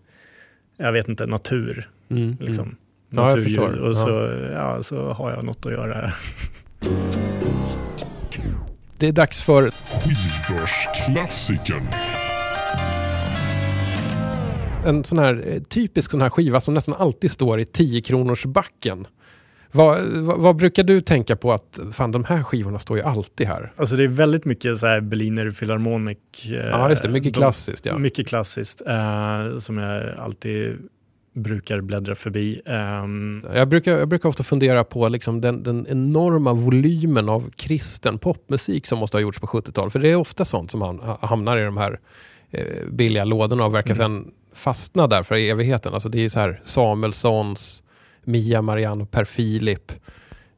[0.77, 1.89] jag vet inte, natur.
[2.11, 2.37] Mm.
[2.41, 2.65] Liksom.
[2.65, 2.77] Mm.
[3.11, 3.79] Ja, Naturljud.
[3.81, 4.09] och så,
[4.53, 6.15] ja, så har jag något att göra här.
[8.99, 11.83] Det är dags för Skivbörsklassikern.
[14.87, 18.45] en sån här eh, typisk sån här skiva som nästan alltid står i 10 kronors
[18.47, 19.07] backen.
[19.73, 23.47] Vad, vad, vad brukar du tänka på att fan de här skivorna står ju alltid
[23.47, 23.73] här?
[23.77, 26.19] Alltså det är väldigt mycket så här Berliner Philharmonic.
[26.45, 27.99] eh, Ja just det, mycket de- klassiskt ja.
[27.99, 30.79] Mycket klassiskt, eh, som jag alltid
[31.35, 32.61] brukar bläddra förbi.
[32.67, 38.19] Ehm, Jag brukar, jag brukar ofta fundera på liksom den, den enorma volymen av kristen
[38.19, 39.93] popmusik som måste ha gjorts på 70-talet.
[39.93, 42.01] För det är ofta sånt som hamnar i de här
[42.51, 45.95] eh, billiga lådorna och verkar sen fastna där för evigheten.
[45.95, 47.83] Alltså det är så här Samuelssons,
[48.25, 49.93] Mia Marianne och Per Filip.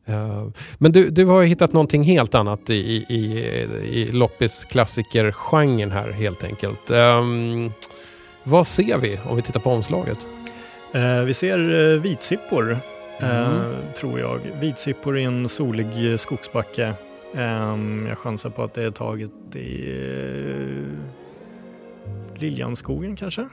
[0.07, 0.47] Eh,
[0.79, 3.19] men du, du har ju hittat någonting helt annat i, i, i,
[3.93, 6.91] i loppis klassiker-genren här helt enkelt.
[6.91, 7.71] Ehm,
[8.45, 10.27] vad ser vi om vi tittar på omslaget?
[10.93, 11.59] Eh, vi ser
[11.95, 12.71] eh, vitsippor,
[13.21, 13.75] eh, Mm.
[13.95, 14.41] tror jag.
[14.61, 16.95] Vitsippor i en solig eh, skogsbacke.
[17.37, 19.95] Ehm, jag chansar på att det är taget i
[22.39, 23.49] Liljanskogen kanske?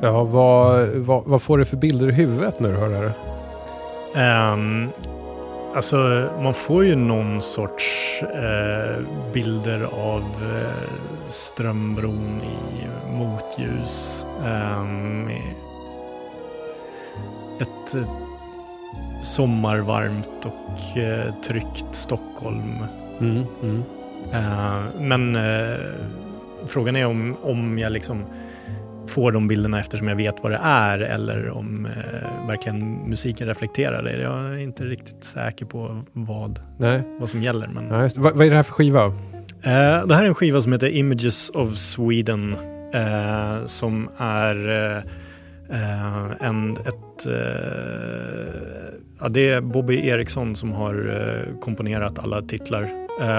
[0.00, 3.12] Ja, vad, vad, vad får du för bilder i huvudet när du hör det
[4.14, 4.52] här?
[4.52, 4.88] Um,
[5.74, 10.90] alltså, man får ju någon sorts eh, bilder av eh,
[11.26, 14.26] Strömbron i motljus.
[14.46, 15.28] Ehm,
[17.60, 18.10] ett eh,
[19.22, 22.74] sommarvarmt och eh, tryggt Stockholm.
[23.20, 23.82] Mm, mm.
[24.32, 25.38] Eh, men
[26.66, 28.24] frågan är om, om jag liksom
[29.08, 34.02] får de bilderna eftersom jag vet vad det är eller om eh, verkligen musiken reflekterar
[34.02, 34.22] det.
[34.22, 37.68] Jag är inte riktigt säker på vad, Nej, vad som gäller.
[37.68, 39.04] Men, ja, vad, vad är det här för skiva?
[39.62, 42.56] Eh, det här är en skiva som heter Images of Sweden
[42.94, 44.96] eh, som är eh,
[45.80, 48.52] eh, en, ett, eh,
[49.20, 51.14] ja, det är Bobby Eriksson som har
[51.60, 52.90] komponerat alla titlar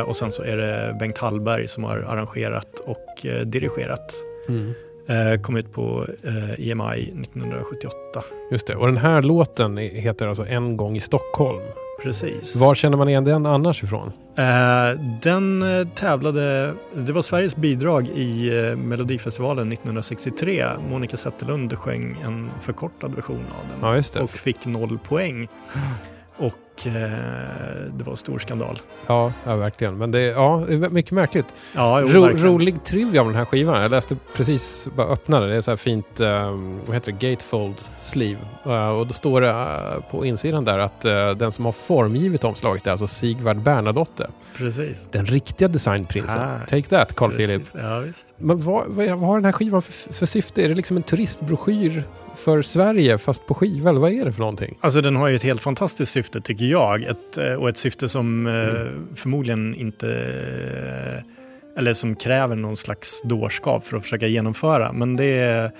[0.06, 4.14] och sen så är det Bengt Hallberg som har arrangerat och dirigerat.
[4.50, 4.74] Mm.
[5.10, 7.95] Eh, kom ut på eh, EMI 1978.
[8.52, 11.62] Just det, och den här låten heter alltså En gång i Stockholm.
[12.04, 12.56] Precis.
[12.56, 14.12] Var känner man igen den annars ifrån?
[14.36, 15.63] Eh, den
[15.95, 20.65] tävlade, det var Sveriges bidrag i Melodifestivalen 1963.
[20.89, 25.48] Monica Zetterlund sjöng en förkortad version av den Ja, och fick noll poäng.
[26.38, 26.54] Och
[26.86, 26.94] eh,
[27.94, 28.80] det var stor skandal.
[29.08, 29.98] Ja, ja verkligen.
[29.98, 31.46] Men det, ja, det är mycket märkligt.
[31.76, 33.82] Ja, jo, Ro, rolig trivia om den här skivan.
[33.82, 35.48] Jag läste precis, bara öppnade.
[35.48, 38.39] Det är så här fint, um, vad heter det, gatefold sleeve.
[38.65, 42.44] Uh, och då står det uh, på insidan där att uh, den som har formgivit
[42.44, 44.30] omslaget är alltså Sigvard Bernadotte.
[44.58, 45.08] Precis.
[45.12, 46.39] Den riktiga designprinsen.
[46.39, 47.63] Ah, Take that, Carl Philip.
[47.74, 48.28] Ja, visst.
[48.38, 50.63] Men vad, vad, vad har den här skivan för, för syfte?
[50.63, 52.04] Är det liksom en turistbroschyr
[52.39, 53.89] för Sverige fast på skiva?
[53.89, 54.78] Eller vad är det för någonting?
[54.82, 57.04] Alltså den har ju ett helt fantastiskt syfte tycker jag.
[57.04, 59.08] Ett, eh, och ett syfte som eh, Mm.
[59.15, 60.08] förmodligen inte...
[61.15, 61.23] eh,
[61.80, 64.93] Eller som kräver någon slags dårskap för att försöka genomföra.
[64.93, 65.71] Men det är...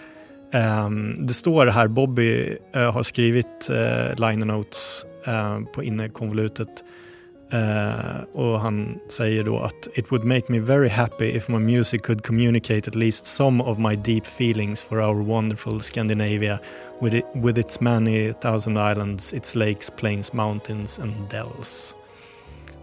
[0.54, 6.68] ehm, det står här, Bobby har skrivit uh, liner notes eh, på innekonvolutet.
[7.52, 12.02] Eh, och han säger då att It would make me very happy if my music
[12.02, 16.60] could communicate at least some of my deep feelings for our wonderful Scandinavia
[17.02, 21.96] with, it, with its many thousand islands, its lakes, plains, mountains and dells.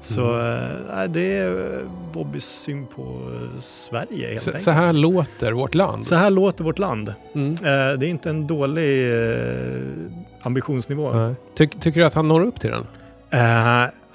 [0.00, 1.80] Så eh, det är
[2.12, 4.64] Bobbys syn på eh, Sverige helt Så, enkelt.
[4.64, 6.06] så här låter vårt land.
[6.06, 7.14] Så här låter vårt land.
[7.34, 7.52] Mm.
[7.52, 9.80] Eh, det är inte en dålig eh,
[10.42, 11.34] ambitionsnivå.
[11.54, 12.86] Tyck, tycker du att han når upp till den?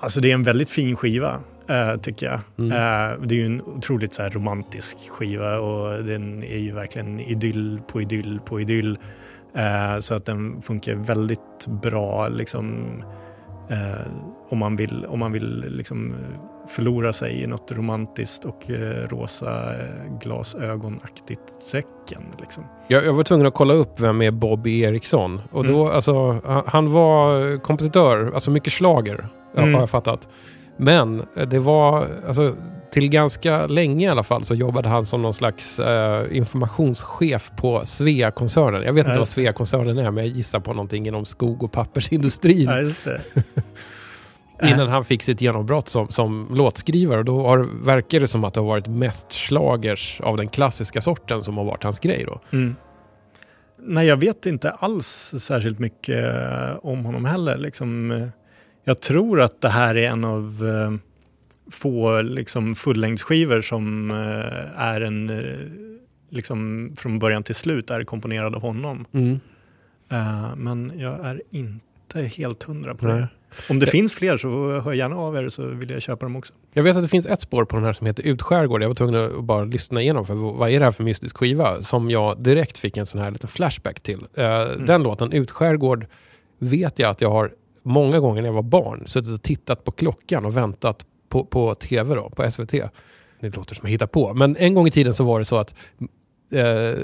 [0.02, 2.40] Alltså det är en väldigt fin skiva, eh, tycker jag.
[2.60, 2.72] Mm.
[2.72, 7.20] Eh, det är ju en otroligt så här, romantisk skiva och den är ju verkligen
[7.20, 8.98] idyll på idyll på idyll.
[9.56, 12.86] Eh, så att den funkar väldigt bra liksom,
[14.50, 16.14] om man vill, om man vill liksom,
[16.68, 18.62] förlora sig i något romantiskt och
[19.10, 19.74] rosa
[20.22, 22.24] glasögonaktigt säcken.
[22.40, 22.64] Liksom.
[22.88, 25.42] Jag, jag var tvungen att kolla upp vem är Bobby Eriksson.
[25.52, 25.96] Och då, Mm.
[25.96, 29.74] alltså, han var kompositör, alltså mycket slager Mm.
[29.74, 30.28] har jag fattat.
[30.78, 32.56] Men det var, alltså
[32.92, 37.86] till ganska länge i alla fall så jobbade han som någon slags eh, informationschef på
[37.86, 38.84] Svea-koncernen.
[38.84, 39.28] Jag vet inte Ja, vad.
[39.28, 42.70] Svea-koncernen är, men jag gissar på någonting inom skog och pappersindustrin.
[43.06, 43.12] Ja.
[44.64, 47.20] Innan han fick sitt genombrott som, som låtskrivare.
[47.20, 51.02] Och då har, verkar det som att det har varit mest slagers av den klassiska
[51.02, 52.40] sorten som har varit hans grej då.
[52.52, 52.76] Mm.
[53.80, 56.26] Nej, jag vet inte alls särskilt mycket
[56.82, 57.58] om honom heller.
[57.58, 58.28] Liksom, eh,
[58.84, 60.98] jag tror att det här är en av eh,
[61.72, 65.60] få liksom, fullängdsskivor som eh, är en, eh,
[66.30, 69.06] liksom, från början till slut är komponerad av honom.
[69.12, 69.40] Mm.
[70.12, 73.18] Eh, men jag är inte helt hundra på Nej.
[73.18, 73.28] det.
[73.70, 76.54] Om det finns fler så hör gärna av er så vill jag köpa dem också.
[76.74, 78.84] Jag vet att det finns ett spår på den här som heter Utskärgård.
[78.84, 81.82] Jag var tvungen att bara lyssna igenom för vad är det här för mystisk skiva?
[81.82, 84.20] Som jag direkt fick en sån här liten flashback till.
[84.34, 86.06] Eh, Den låten, Utskärgård,
[86.60, 87.52] vet jag att jag har
[87.84, 91.76] många gånger när jag var barn suttit och tittat på klockan och väntat på, på
[91.76, 92.72] tv då, på SVT.
[93.40, 94.34] Det låter som jag hittar på.
[94.34, 95.76] Men en gång i tiden så var det så att
[96.52, 97.00] eh,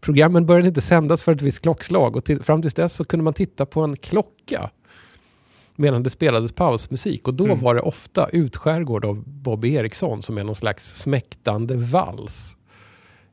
[0.00, 3.24] programmen började inte sändas för ett visst klockslag och till, fram tills dess så kunde
[3.24, 4.70] man titta på en klocka
[5.76, 7.28] medan det spelades pausmusik.
[7.28, 7.60] Och då Mm.
[7.60, 12.56] var det ofta Utskärgård av Bobby Eriksson som är någon slags smäktande vals.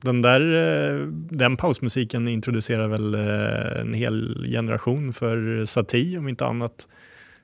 [0.02, 6.46] Den där eh, den pausmusiken introducerar väl eh, en hel generation för Satie om inte
[6.46, 6.88] annat.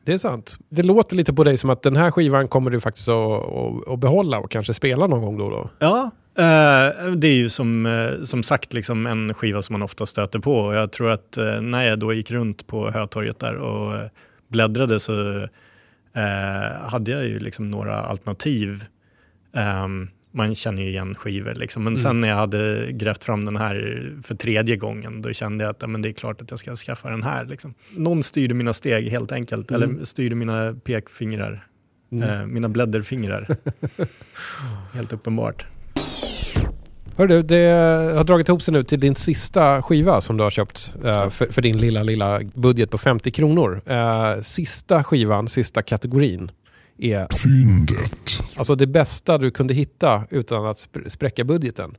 [0.05, 0.57] Det är sant.
[0.69, 3.99] Det låter lite på dig som att den här skivan kommer du faktiskt att, att,
[3.99, 5.69] behålla och kanske spela någon gång då och då.
[5.79, 10.39] Ja, eh, det är ju som, som sagt liksom en skiva som man ofta stöter
[10.39, 10.53] på.
[10.53, 14.09] Och jag tror att när jag då gick runt på Hötorget där och
[14.47, 15.47] bläddrade så
[16.81, 18.85] hade jag ju liksom några alternativ.
[19.53, 21.83] Ehm, man känner ju igen skivor liksom.
[21.83, 25.71] Men sen när jag hade grävt fram den här för tredje gången då kände jag
[25.71, 27.45] att ja, men det är klart att jag ska skaffa den här.
[27.45, 27.73] Liksom.
[27.95, 31.67] Någon styrde mina steg helt enkelt, eller styrde mina pekfingrar.
[32.11, 33.47] Eh, mina blädderfingrar.
[34.93, 35.65] helt uppenbart.
[37.15, 37.67] Hör du, det
[38.17, 41.45] har dragit ihop sig nu till din sista skiva som du har köpt eh, för,
[41.45, 43.81] för din lilla, lilla budget på 50 kronor.
[43.85, 46.51] Eh, sista skivan, sista kategorin
[46.97, 48.39] är Fyndet.
[48.55, 51.97] alltså det bästa du kunde hitta utan att spr- spräcka budgeten.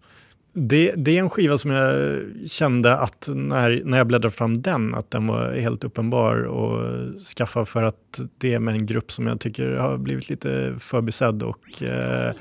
[0.53, 4.95] Det, det är en skiva som jag kände att när, när jag bläddrade fram den,
[4.95, 9.27] att den var helt uppenbar att skaffa för att det är med en grupp som
[9.27, 12.33] jag tycker har blivit lite förbisedd och eh,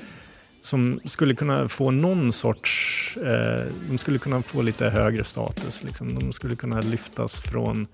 [0.62, 5.84] som skulle kunna få någon sorts, eh, de skulle kunna få lite högre status.
[5.84, 6.14] Liksom.
[6.14, 7.86] De skulle kunna lyftas från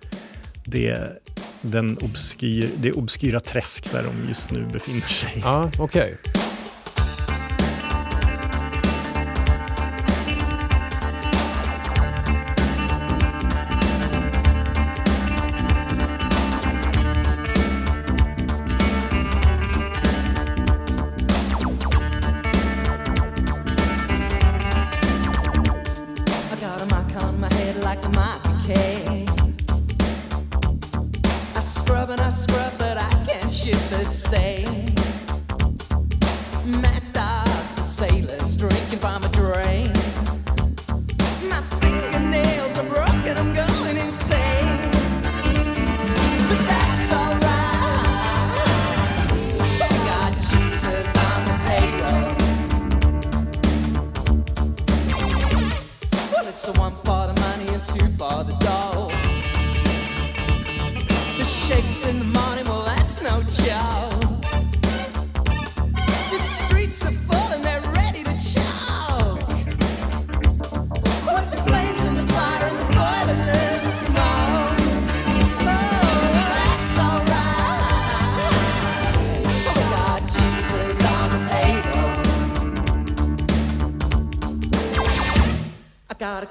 [0.66, 1.22] det,
[1.64, 5.42] den obskyr, det obskyra träsk där de just nu befinner sig.
[5.44, 6.02] Ja, okej.
[6.02, 6.33] Okay.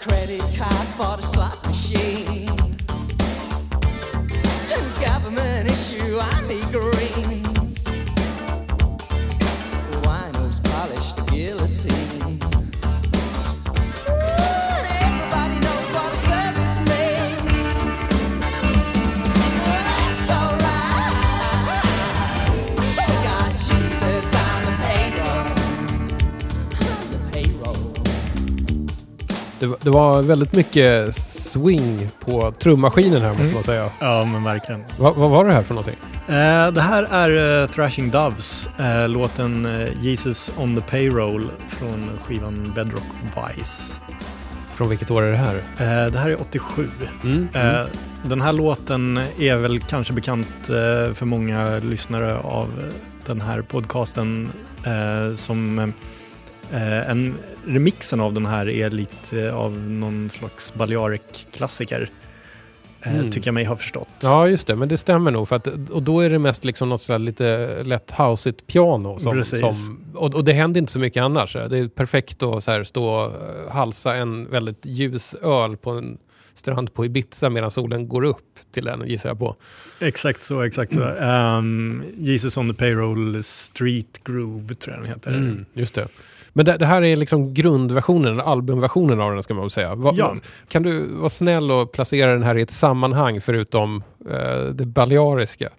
[0.03, 2.49] Credit card for the slot machine.
[4.75, 6.69] And government issue, I need
[29.83, 33.89] Det, var- väldigt mycket swing på trummaskinen här måste man säga.
[33.99, 34.83] Ja, men verkligen.
[34.99, 35.97] Va, vad var det här för någonting?
[36.27, 42.09] Eh, det här är eh, Thrashing Doves, eh, låten eh, Jesus on the Payroll från
[42.23, 43.03] skivan Bedrock
[43.57, 43.99] Vice.
[44.75, 45.55] Från vilket år är det här?
[45.55, 46.87] Eh, det här är 87.
[47.23, 47.47] Mm.
[47.53, 47.85] Eh,
[48.23, 50.47] den här låten är väl kanske bekant
[51.13, 52.67] för många lyssnare av
[53.25, 54.51] den här podcasten
[55.35, 55.93] som
[56.81, 57.35] en
[57.67, 62.01] remixen av den här är lite av någon slags Balearic-klassiker.
[62.01, 62.09] Eh,
[63.05, 63.31] Mm.
[63.31, 64.09] Tycker jag mig ha förstått.
[64.21, 64.75] Ja, just det.
[64.75, 65.47] Men det stämmer nog.
[65.47, 69.19] För att, och då är det mest liksom något sådär lite lätt houseigt piano.
[69.19, 71.53] Som, som, och, och det händer inte så mycket annars.
[71.53, 75.91] Det är perfekt att så här stå och eh, halsa en väldigt ljus öl på
[75.91, 76.17] en
[76.55, 79.55] strand på Ibiza medan solen går upp till den, gissar jag på.
[79.99, 80.99] Exakt så, exakt så.
[81.01, 85.31] Um, Jesus on the Payroll Street Groove tror jag den heter.
[85.31, 86.07] Mm, just det.
[86.53, 89.95] Men det, det här är liksom grundversionen, albumversionen av den ska man väl säga.
[89.95, 90.35] Va, Ja.
[90.67, 95.69] Kan du vara snäll och placera den här i ett sammanhang förutom eh, det baleariska?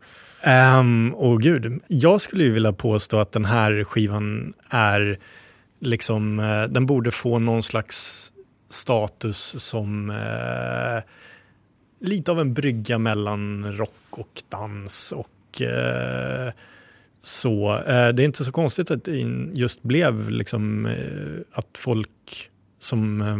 [0.78, 5.18] Um, åh gud, jag skulle ju vilja påstå att den här skivan är
[5.80, 8.30] liksom, eh, den borde få någon slags
[8.70, 11.02] status som eh,
[12.00, 16.52] lite av en brygga mellan rock och dans och eh,
[17.26, 17.74] så.
[17.74, 19.18] Eh, det är inte så konstigt att det
[19.54, 20.92] just blev liksom eh,
[21.52, 23.36] att folk som eh,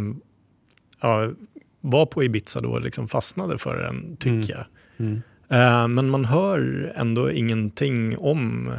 [1.01, 1.31] ja,
[1.81, 4.47] var på Ibiza då liksom fastnade för den, tycker Mm.
[4.47, 4.65] jag.
[5.07, 5.95] Mm.
[5.95, 8.71] Men man hör ändå ingenting om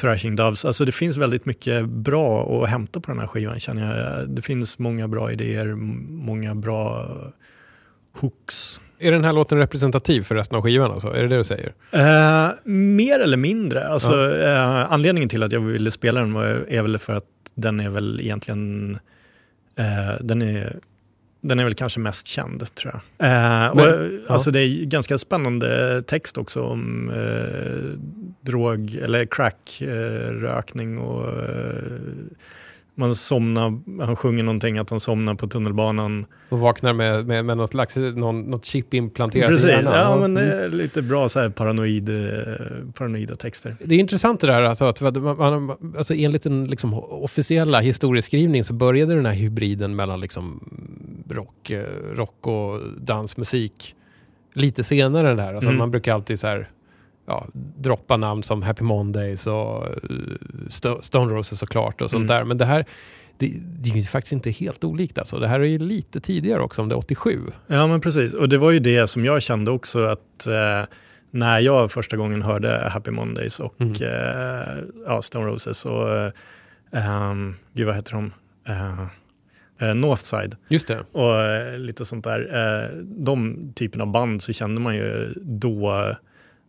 [0.00, 0.64] Thrashing Doves.
[0.64, 4.28] Alltså det finns väldigt mycket bra att hämta på den här skivan känner jag.
[4.30, 5.74] Det finns många bra idéer,
[6.08, 7.08] många bra
[8.20, 8.80] hooks.
[9.00, 10.90] Är den här låten representativ för resten av skivan?
[10.90, 11.08] Alltså?
[11.08, 11.72] Är det det du säger?
[11.92, 13.88] Eh, mer eller mindre.
[13.88, 17.24] Alltså, eh, anledningen till att jag ville spela den var, är väl för att
[17.54, 18.98] den är väl egentligen
[19.78, 20.76] eh, den är
[21.40, 23.70] den är väl kanske mest känd tror jag.
[23.70, 24.32] Och, Men- ja.
[24.34, 27.10] Alltså det är ganska spännande text också om
[28.40, 31.26] drog eller crackrökning rökning och
[32.98, 36.26] man somnar, han sjunger någonting att han somnar på tunnelbanan.
[36.48, 39.92] Och vaknar med, med, med något, slags, någon, något chip implanterat Precis, i hjärnan?
[39.94, 40.64] ja, men det Mm.
[40.64, 42.34] är lite bra så här paranoid, eh,
[42.94, 43.74] paranoida texter.
[43.84, 48.64] Det är intressant det där att, att man, man, alltså enligt den liksom officiella historieskrivning
[48.64, 50.60] så började den här hybriden mellan liksom
[51.30, 51.82] rock, eh,
[52.14, 53.94] rock och dansmusik
[54.54, 55.54] lite senare här.
[55.54, 55.78] Alltså Mm.
[55.78, 56.68] Man brukar alltid så här,
[57.28, 57.46] ja,
[57.78, 59.92] droppa namn som Happy Mondays och eh,
[60.68, 62.36] Sto- Stone Roses såklart och sånt Mm.
[62.36, 62.44] där.
[62.44, 62.84] Men det här,
[63.38, 65.38] det, det är ju faktiskt inte helt olikt alltså.
[65.38, 67.40] Det här är ju lite tidigare också, om det är 87.
[67.66, 68.34] Ja, men precis.
[68.34, 70.88] Och det var ju det som jag kände också att eh,
[71.30, 73.92] när jag första gången hörde Happy Mondays och Mm.
[73.92, 76.30] eh, ja, Stone Roses och, eh,
[76.92, 78.32] ehm, gud vad heter de?
[78.68, 79.02] Eh,
[79.88, 80.98] eh, Northside Just det.
[81.12, 82.90] och eh, lite sånt där.
[83.04, 85.92] De typen av band så kände man ju då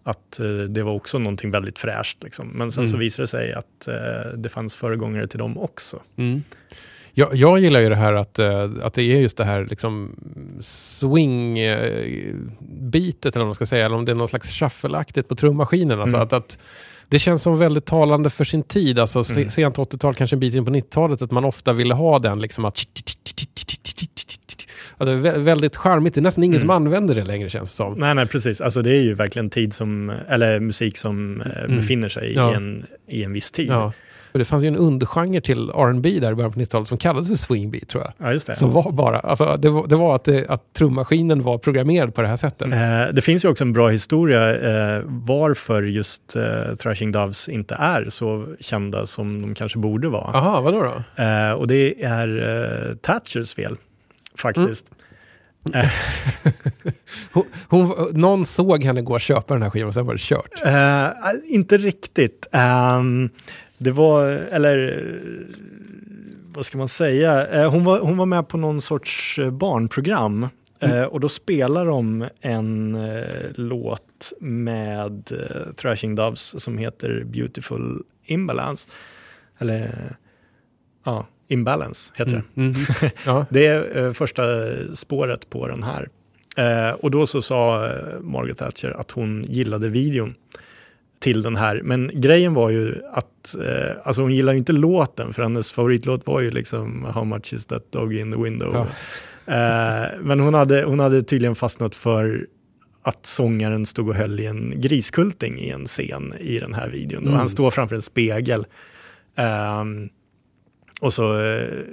[0.10, 2.24] att eh, det var också någonting väldigt fräscht.
[2.24, 2.48] Liksom.
[2.48, 3.00] Men sen så Mm.
[3.00, 6.00] visade det sig att eh, det fanns föregångare till dem också.
[6.18, 6.44] Mm.
[7.14, 10.16] Jag, jag gillar ju det här att, eh, att det är just det här liksom
[12.00, 16.00] swing-bitet eller vad man ska säga, eller om det är någon slags shuffleaktigt på trummaskinen.
[16.02, 16.26] Alltså Mm.
[16.26, 16.58] att, att
[17.08, 19.50] det känns som väldigt talande för sin tid, alltså Mm.
[19.50, 22.66] sent 80-tal, kanske en bit in på 90-talet, att man ofta ville ha den liksom
[22.66, 22.78] att
[25.06, 26.62] Vä- väldigt charmigt, det är nästan ingen Mm.
[26.62, 27.94] som använder det längre känns det som.
[27.94, 28.62] Nej, nej, precis.
[28.62, 31.76] Alltså det är ju verkligen tid som, eller musik som eh, Mm.
[31.78, 32.52] befinner sig Ja.
[32.52, 33.70] i, en, i en viss tid.
[33.70, 33.94] Ja.
[34.32, 37.28] Och det fanns ju en undergenre till R&B där i början på 90-talet som kallades
[37.28, 38.34] för swingbeat tror jag.
[38.34, 38.40] Ja.
[38.56, 42.22] Som var bara, alltså det var, det var att, det, att trummaskinen var programmerad på
[42.22, 42.68] det här sättet.
[42.74, 44.56] Eh, det finns ju också en bra historia
[44.98, 50.38] eh, varför just eh, Thrashing Doves inte är så kända som de kanske borde vara.
[50.38, 51.24] Aha, vadå då?
[51.24, 52.28] Eh, och det är
[52.90, 53.78] eh, Thatchers fel,
[54.40, 54.92] faktiskt.
[57.32, 60.20] Hon, hon, någon såg henne gå och köpa den här skivan och sen var det
[60.20, 60.66] kört.
[60.66, 61.10] Eh,
[61.44, 62.48] inte riktigt.
[62.52, 63.30] Ehm,
[63.78, 65.46] det var, eller eh,
[66.54, 67.48] vad ska man säga?
[67.48, 70.48] Eh, hon, var, hon var med på någon sorts barnprogram.
[70.80, 72.98] Eh, och då spelar de en
[73.56, 75.32] låt med
[75.76, 78.90] Thrashing Doves som heter Beautiful Imbalance.
[79.60, 80.16] Eller
[81.04, 82.62] ja, Imbalance heter det.
[82.62, 82.74] Mm.
[83.26, 83.46] Ja.
[83.50, 84.42] Det är eh, första
[84.96, 86.10] spåret på den här.
[86.58, 90.34] Eh, och då så sa eh, Margaret Thatcher att hon gillade videon
[91.20, 91.82] till den här.
[91.84, 96.28] Men grejen var ju att, eh, alltså hon gillar ju inte låten, för hennes favoritlåt
[96.28, 98.74] var ju liksom How much is that dog in the window.
[98.76, 98.88] Ja.
[99.54, 102.48] Eh, men hon hade, hon hade tydligen fastnat för
[103.02, 107.20] att sångaren stod och höll i en griskulting i en scen i den här videon.
[107.24, 107.40] Och Mm.
[107.40, 108.66] han står framför en spegel.
[109.36, 110.10] Ehm,
[111.00, 111.84] och så eh,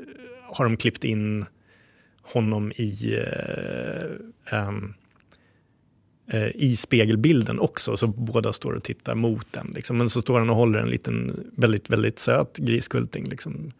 [0.43, 1.45] har de klippt in
[2.23, 4.95] honom i, eh, ehm,
[6.31, 9.73] eh, i spegelbilden också, så båda står och tittar mot den.
[9.75, 9.99] Liksom.
[9.99, 13.25] Men så står han och håller en liten, väldigt, väldigt söt griskulting.
[13.25, 13.71] Liksom.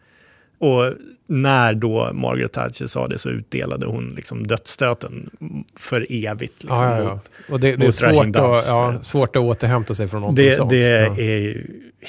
[0.59, 0.93] Och
[1.29, 5.29] när då Margaret Thatcher sa det så utdelade hon liksom dödsstöten
[5.75, 6.63] för evigt.
[6.63, 7.13] Liksom, Ja, ja, ja.
[7.13, 10.55] mot- Och det, det är svårt att, ja, svårt att återhämta sig från någonting Det,
[10.55, 10.69] sånt.
[10.69, 10.83] det
[11.17, 11.67] är ju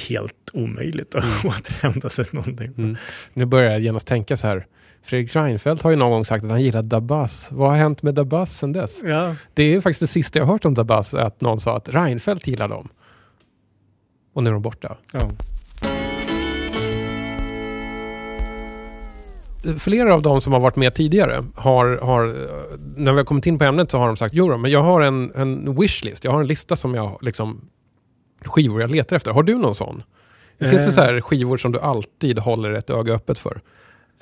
[0.08, 2.72] helt omöjligt att återhämta sig någonting.
[2.78, 2.96] Mm.
[3.34, 4.66] Nu börjar jag genast tänka så här.
[5.02, 7.48] Fredrik Reinfeldt har ju någon gång sagt att han gillar Dabas.
[7.50, 9.00] Vad har hänt med Dabas sen dess?
[9.04, 9.34] Ja.
[9.54, 12.46] Det är ju faktiskt det sista jag hört om Dabas, att någon sa att Reinfeldt
[12.46, 12.88] gillar dem.
[14.34, 14.96] Och nu är de borta.
[15.12, 15.30] Ja.
[19.78, 22.32] Flera av de som har varit med tidigare har, har eh,
[22.96, 25.00] när vi har kommit in på ämnet så har de sagt jo men jag har
[25.00, 27.60] en, en wishlist, jag har en lista som jag liksom
[28.44, 29.30] skivor jag letar efter.
[29.30, 30.02] Har du någon sån?
[30.60, 30.88] Finns det Eh.
[30.90, 33.60] så här skivor som du alltid håller ett öga öppet för?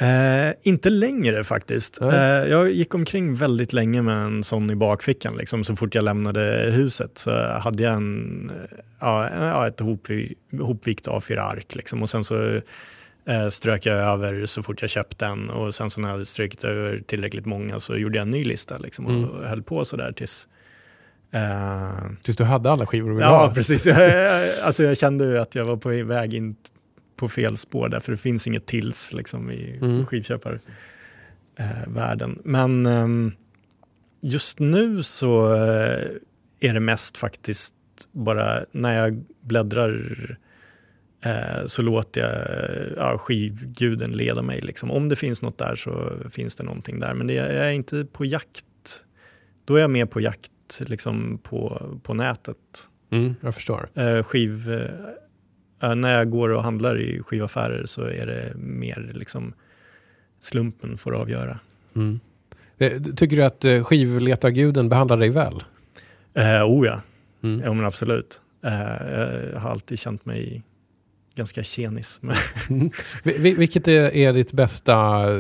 [0.01, 2.01] Eh, inte längre faktiskt.
[2.03, 5.37] Eh, jag gick omkring väldigt länge med en sån i bakfickan.
[5.37, 5.65] Liksom.
[5.65, 7.31] Så fort jag lämnade huset så
[7.61, 11.75] hade jag en, eh, ja, ett hopvi- hopvikt A4-ark.
[11.75, 12.03] Liksom.
[12.03, 12.61] Och sen så
[13.29, 15.51] eh, strök jag över så fort jag köpte en.
[15.51, 18.45] Och sen så när jag hade strukit över tillräckligt många så gjorde jag en ny
[18.45, 18.79] lista.
[18.79, 19.45] Liksom, och Mm.
[19.45, 20.49] höll på sådär tills...
[21.31, 23.55] Eh, Tills du hade alla skivor du ville Ja, ha?
[23.55, 23.87] precis.
[23.87, 26.57] Jag, jag, alltså jag kände ju att jag var på väg in
[27.17, 30.07] på fel spår där, för det finns inget tills liksom, i Mm.
[30.07, 30.61] skivköparvärlden.
[31.59, 32.39] Eh, världen.
[32.45, 33.33] Men ehm,
[34.21, 36.05] just nu så eh,
[36.61, 37.75] är det mest faktiskt
[38.13, 40.37] bara när jag bläddrar eh,
[41.67, 44.61] så låter jag eh, ja, skivguden leda mig.
[44.61, 44.91] Liksom.
[44.91, 47.15] Om det finns något där så finns det någonting där.
[47.15, 48.65] Men det, jag är inte på jakt.
[49.65, 50.51] Då är jag mer på jakt
[50.87, 52.57] liksom, på, på nätet.
[53.13, 53.89] Mm, jag förstår.
[53.95, 54.71] Eh, skiv,
[55.83, 59.55] eh, när jag går och handlar i skivaffärer så är det mer liksom
[60.41, 61.59] slumpen får avgöra.
[61.97, 62.21] Mm.
[62.79, 65.63] Eh, Tycker du att eh, skivletarguden behandlar dig väl?
[66.35, 67.01] Eh, oh ja,
[67.43, 67.61] Mm.
[67.65, 68.41] ja men absolut.
[68.65, 68.73] Eh,
[69.53, 70.63] jag har alltid känt mig
[71.37, 72.21] ganska tjenis.
[73.25, 74.93] vi- Vilket är, är ditt bästa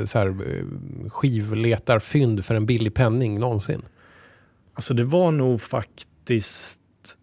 [0.07, 0.37] så här,
[1.09, 3.83] skivletarfynd för en billig penning någonsin?
[4.75, 6.81] Alltså det var nog faktiskt,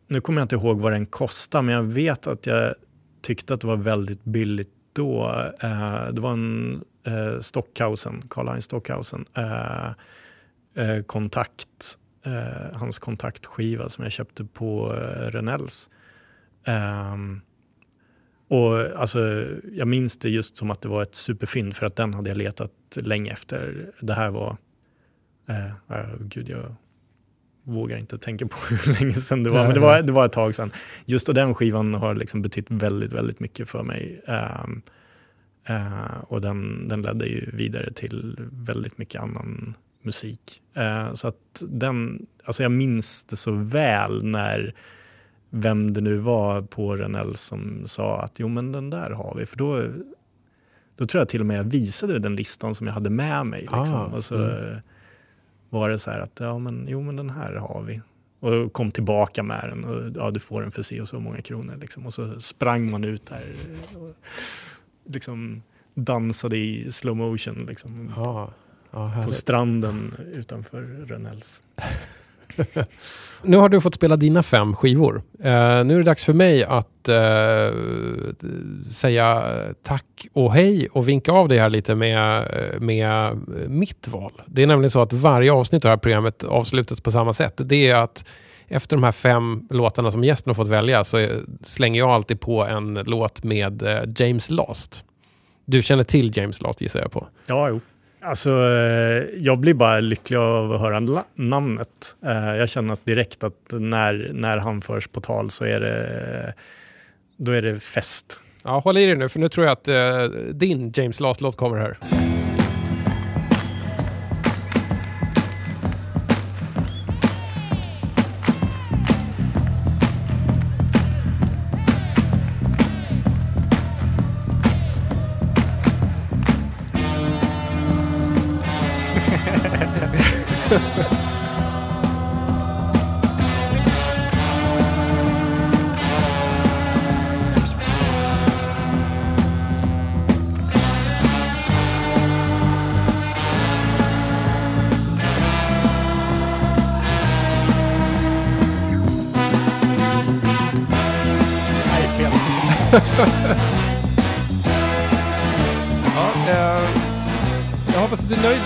[0.08, 2.74] nu kommer jag inte ihåg vad den kostade, men jag vet att jag
[3.22, 5.44] tyckte att det var väldigt billigt då.
[5.62, 11.98] Eh, det var en eh, Stockhausen, Karl-Heinz Stockhausen, eh, kontakt,
[12.74, 15.90] hans kontaktskiva som jag köpte på eh, Renells.
[16.66, 17.42] Ehm,
[18.48, 22.14] och alltså, jag minns det just som att det var ett superfynd för att den
[22.14, 23.92] hade jag letat länge efter.
[24.02, 24.58] Det här var,
[25.50, 26.76] eh, ja, gud jag
[27.64, 30.26] vågar inte tänka på hur länge sedan det var, Nej, men det var, det var
[30.26, 30.72] ett tag sedan.
[31.06, 34.22] Just då den skivan har liksom betytt väldigt, väldigt mycket för mig.
[34.28, 34.82] Ehm,
[35.68, 39.74] eh, och den, den ledde ju vidare till väldigt mycket annan
[40.04, 40.62] musik.
[40.76, 44.76] Eh, så att den, alltså jag minns det så väl när
[45.56, 49.46] vem det nu var på Renell som sa att jo men den där har vi,
[49.46, 49.84] för då,
[50.96, 53.62] då tror jag till och med jag visade den listan som jag hade med mig.
[53.62, 53.96] Liksom.
[53.96, 54.80] Ah, och så mm.
[55.70, 58.02] var det så här att ja men, jo men den här har vi.
[58.40, 61.42] Och kom tillbaka med den och ja du får den för si och så många
[61.42, 61.76] kronor.
[61.82, 62.06] Liksom.
[62.06, 63.44] Och så sprang man ut där
[63.98, 64.16] och
[65.14, 65.62] liksom
[65.94, 68.54] dansade i slow motion liksom, Ja,
[68.92, 71.62] ja på stranden utanför Renells.
[73.46, 75.16] Nu har du fått spela dina fem skivor.
[75.16, 75.44] Uh,
[75.86, 77.78] nu är det dags för mig att uh,
[78.92, 79.44] säga
[79.84, 83.38] tack och hej och vinka av dig här lite med, eh, med
[83.68, 84.42] mitt val.
[84.46, 87.54] Det är nämligen så att varje avsnitt av det här programmet avslutas på samma sätt.
[87.58, 88.26] Det är att
[88.68, 91.28] efter de här fem låtarna som gästen har fått välja så
[91.62, 93.84] slänger jag alltid på en låt med
[94.18, 95.04] James Last.
[95.66, 97.28] Du känner till James Last gissar jag på.
[97.48, 97.80] Ja, jo.
[98.24, 102.16] Alltså, eh, jag blir bara lycklig av att höra namnet.
[102.26, 106.54] Eh, jag känner att direkt att när, när han förs på tal så är det,
[107.38, 108.40] då är det fest.
[108.64, 111.78] Ja, håll i dig nu för nu tror jag att eh, din James Last-låt kommer
[111.78, 112.23] här.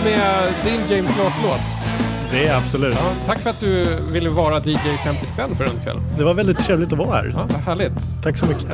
[0.08, 1.62] Med din James Last-låt.
[2.32, 2.96] Det är absolut.
[2.96, 5.98] Ja, tack för att du ville vara DJ 50 spänn för en kväll.
[6.18, 7.32] Det var väldigt trevligt att vara här.
[7.34, 8.24] Ja, vad härligt.
[8.24, 8.68] Tack så mycket.